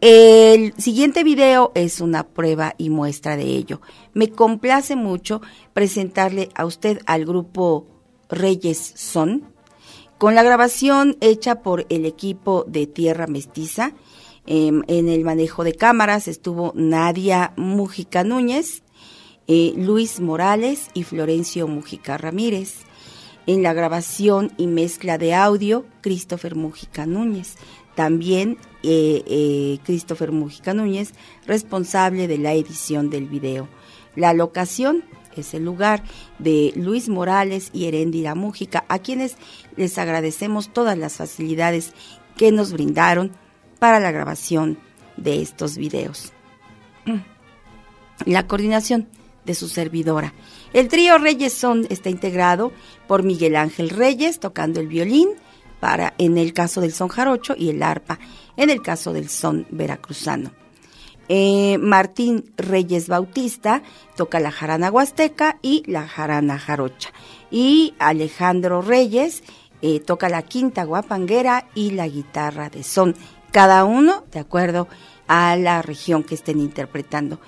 [0.00, 3.80] El siguiente video es una prueba y muestra de ello.
[4.14, 5.40] Me complace mucho
[5.72, 7.88] presentarle a usted al grupo
[8.28, 9.52] Reyes Son,
[10.16, 13.92] con la grabación hecha por el equipo de Tierra Mestiza.
[14.46, 18.84] Em, en el manejo de cámaras estuvo Nadia Mujica Núñez,
[19.48, 22.84] eh, Luis Morales y Florencio Mujica Ramírez.
[23.48, 27.56] En la grabación y mezcla de audio, Christopher Mujica Núñez.
[27.96, 31.12] También eh, eh, Christopher Mujica Núñez,
[31.46, 33.68] responsable de la edición del video.
[34.14, 35.04] La locación
[35.36, 36.02] es el lugar
[36.38, 39.36] de Luis Morales y Heréndira Mujica, a quienes
[39.76, 41.92] les agradecemos todas las facilidades
[42.36, 43.32] que nos brindaron
[43.78, 44.78] para la grabación
[45.16, 46.32] de estos videos.
[48.24, 49.08] La coordinación
[49.44, 50.34] de su servidora.
[50.72, 52.72] El trío Reyes Son está integrado
[53.06, 55.30] por Miguel Ángel Reyes tocando el violín
[55.80, 58.18] para en el caso del son jarocho y el arpa
[58.58, 60.50] en el caso del son veracruzano.
[61.28, 63.82] Eh, Martín Reyes Bautista
[64.16, 67.10] toca la jarana huasteca y la jarana jarocha.
[67.50, 69.44] Y Alejandro Reyes
[69.80, 73.14] eh, toca la quinta guapanguera y la guitarra de son.
[73.52, 74.88] Cada uno de acuerdo
[75.28, 77.40] a la región que estén interpretando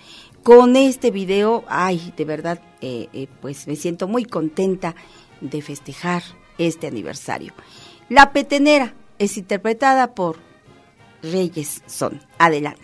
[0.42, 4.94] con este video, ay, de verdad, eh, pues me siento muy contenta
[5.40, 6.22] de festejar
[6.56, 7.52] este aniversario.
[8.08, 10.49] La petenera es interpretada por
[11.22, 12.20] Reyes Son.
[12.38, 12.80] Adelante.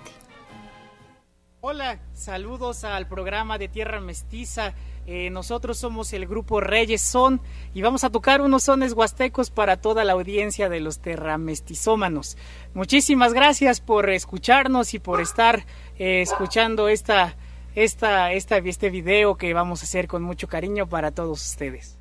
[1.60, 4.74] Hola, saludos al programa de Tierra Mestiza.
[5.06, 7.40] Eh, nosotros somos el grupo Reyes Son
[7.74, 12.36] y vamos a tocar unos sones huastecos para toda la audiencia de los terramestizómanos.
[12.74, 15.66] Muchísimas gracias por escucharnos y por estar
[15.98, 17.36] escuchando esta
[17.76, 21.98] esta, esta, este video que vamos a hacer con mucho cariño para todos ustedes.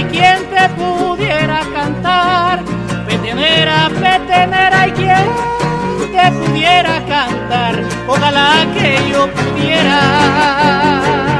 [0.00, 2.60] y quien te pudiera cantar.
[3.06, 5.26] Petenera, petenera y quien
[6.12, 7.82] te pudiera cantar.
[8.08, 10.00] Ojalá que yo pudiera.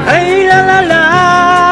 [0.07, 1.01] Ay, la, la, la.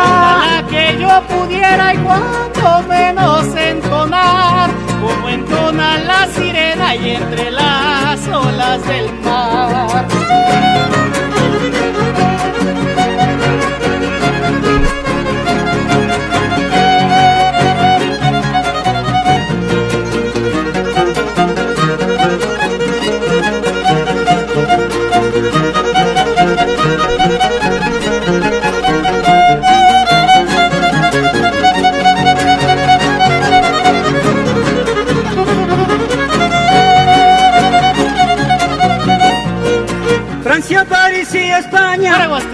[0.04, 4.70] Ojalá que yo pudiera y cuanto menos entonar.
[5.02, 10.06] Como entona la sirena y entre las olas del mar.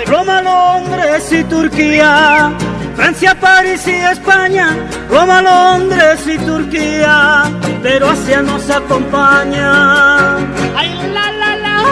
[0.06, 2.52] Roma, Londres y Turquía.
[2.96, 4.70] Francia, París y España,
[5.10, 7.44] Roma, Londres y Turquía,
[7.84, 10.38] pero Asia nos acompaña.
[10.76, 11.84] Ay, la, la, la.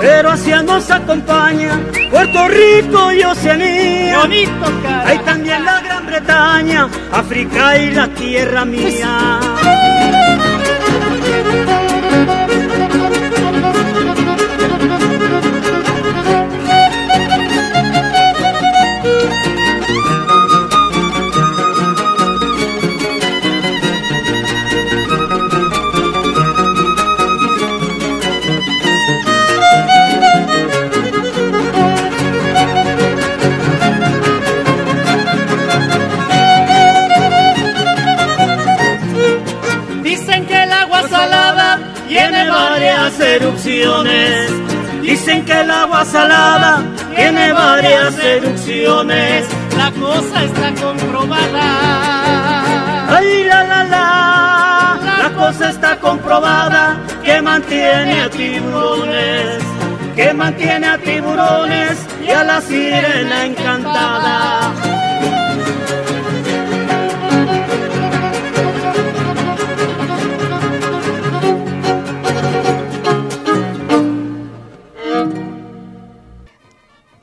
[0.00, 1.78] Pero Asia nos acompaña,
[2.10, 4.18] Puerto Rico y Oceanía.
[4.18, 5.08] Bonito, cara.
[5.08, 9.38] Hay también la Gran Bretaña, África y la tierra mía.
[43.20, 44.50] Erupciones.
[45.00, 46.82] Dicen que el agua salada
[47.14, 49.46] tiene varias erupciones.
[49.76, 51.66] La cosa está comprobada.
[53.16, 54.98] Ay, la, la, la.
[55.22, 59.62] La cosa está comprobada que mantiene a tiburones.
[60.16, 64.95] Que mantiene a tiburones y a la sirena encantada.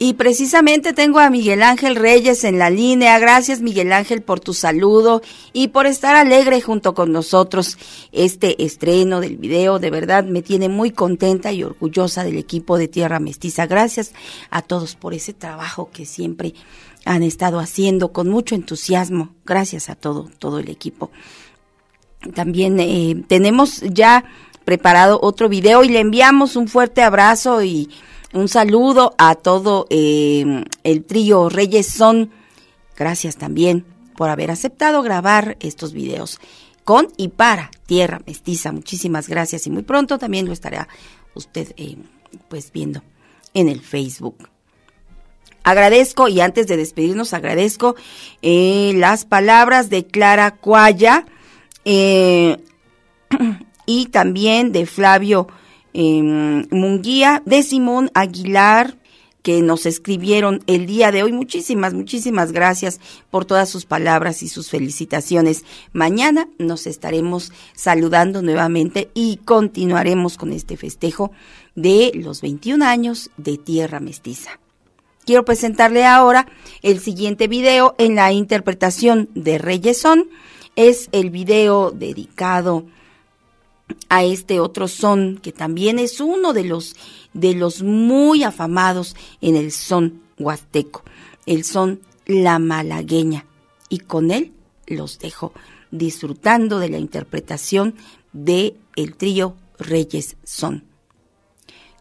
[0.04, 3.18] Y precisamente tengo a Miguel Ángel Reyes en la línea.
[3.20, 5.22] Gracias Miguel Ángel por tu saludo
[5.54, 7.78] y por estar alegre junto con nosotros.
[8.12, 12.90] Este estreno del video de verdad me tiene muy contenta y orgullosa del equipo de
[12.90, 13.66] Tierra Mestiza.
[13.66, 14.12] Gracias
[14.50, 16.54] a todos por ese trabajo que siempre
[17.06, 19.30] han estado haciendo con mucho entusiasmo.
[19.46, 21.12] Gracias a todo, todo el equipo.
[22.36, 24.26] También eh, tenemos ya
[24.66, 27.90] preparado otro video y le enviamos un fuerte abrazo y
[28.34, 32.32] un saludo a todo eh, el trío Reyes Son.
[32.98, 33.86] Gracias también
[34.18, 36.40] por haber aceptado grabar estos videos
[36.84, 38.72] con y para Tierra Mestiza.
[38.72, 40.88] Muchísimas gracias y muy pronto también lo estará
[41.34, 41.98] usted eh,
[42.50, 43.02] pues viendo
[43.54, 44.50] en el Facebook.
[45.64, 47.96] Agradezco y antes de despedirnos agradezco
[48.42, 51.26] eh, las palabras de Clara Cuaya
[51.86, 52.58] y
[54.08, 55.48] también de Flavio
[55.94, 58.98] Munguía, de Simón Aguilar,
[59.44, 61.34] que nos escribieron el día de hoy.
[61.34, 63.00] Muchísimas, muchísimas gracias
[63.30, 65.66] por todas sus palabras y sus felicitaciones.
[65.92, 71.32] Mañana nos estaremos saludando nuevamente y continuaremos con este festejo
[71.76, 74.60] de los 21 años de Tierra Mestiza.
[75.26, 76.48] Quiero presentarle ahora
[76.82, 80.30] el siguiente video en la interpretación de Reyesón.
[80.76, 82.86] Es el video dedicado
[84.10, 86.96] a este otro son que también es uno de los
[87.34, 91.04] de los muy afamados en el son huasteco,
[91.46, 93.46] el son la malagueña
[93.90, 94.54] y con él
[94.88, 95.54] los dejo
[95.92, 97.96] disfrutando de la interpretación
[98.32, 100.84] de el trío Reyes Son.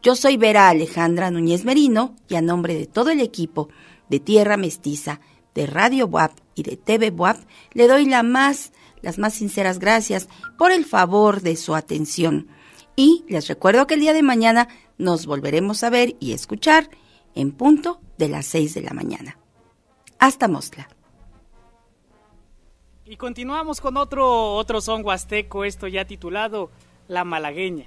[0.03, 3.69] Yo soy Vera Alejandra Núñez Merino y a nombre de todo el equipo
[4.09, 5.21] de Tierra Mestiza,
[5.55, 7.39] de Radio Buap y de TV Buap,
[7.73, 8.73] le doy la más
[9.03, 12.49] las más sinceras gracias por el favor de su atención.
[12.97, 14.69] Y les recuerdo que el día de mañana
[14.99, 16.89] nos volveremos a ver y escuchar
[17.35, 19.39] en punto de las 6 de la mañana.
[20.19, 20.89] Hasta Mosla.
[23.05, 26.71] Y continuamos con otro, otro son huasteco, esto ya titulado
[27.09, 27.87] La Malagueña.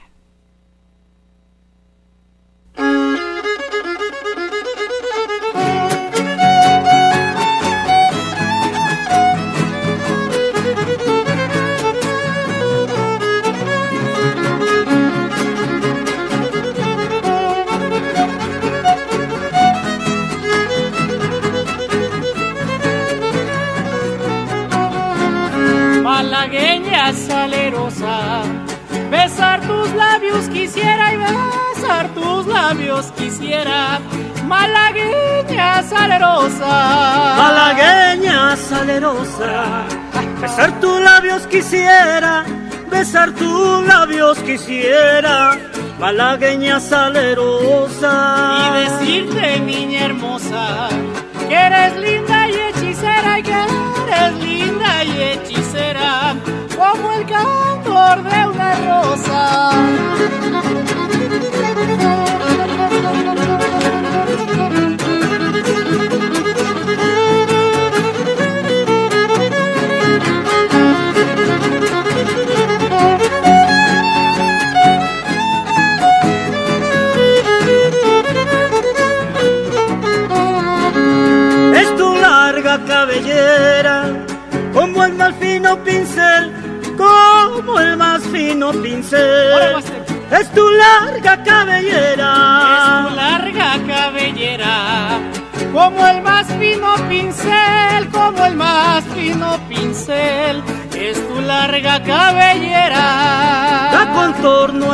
[27.06, 28.44] Malagueña salerosa.
[29.12, 34.00] Besar tus labios quisiera y besar tus labios quisiera.
[34.46, 37.36] Malagueña salerosa.
[37.38, 39.86] Malagueña salerosa.
[40.42, 42.46] Besar tus labios quisiera.
[42.90, 45.58] Besar tus labios quisiera.
[46.00, 48.14] Malagueña salerosa.
[48.60, 50.90] Y decirte, niña hermosa,
[51.48, 53.54] que eres linda y hechicera y que
[54.08, 56.36] eres linda y hechicera
[56.92, 60.15] como el cantor de una rosa.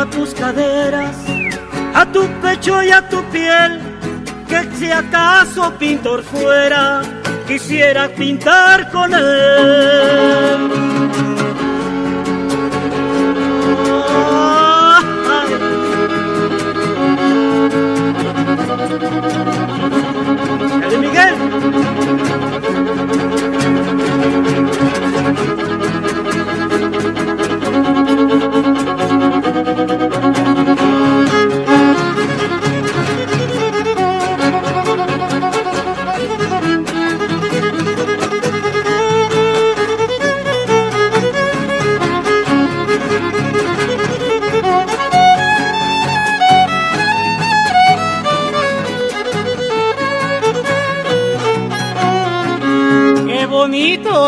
[0.01, 1.15] A tus caderas,
[1.93, 3.79] a tu pecho y a tu piel.
[4.47, 7.03] Que si acaso pintor fuera,
[7.47, 10.71] quisiera pintar con él.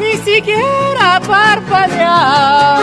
[0.00, 2.80] ni siquiera parpadear.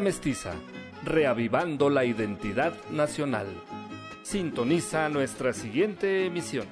[0.00, 0.54] Mestiza,
[1.04, 3.46] reavivando la identidad nacional.
[4.22, 6.66] Sintoniza nuestra siguiente emisión.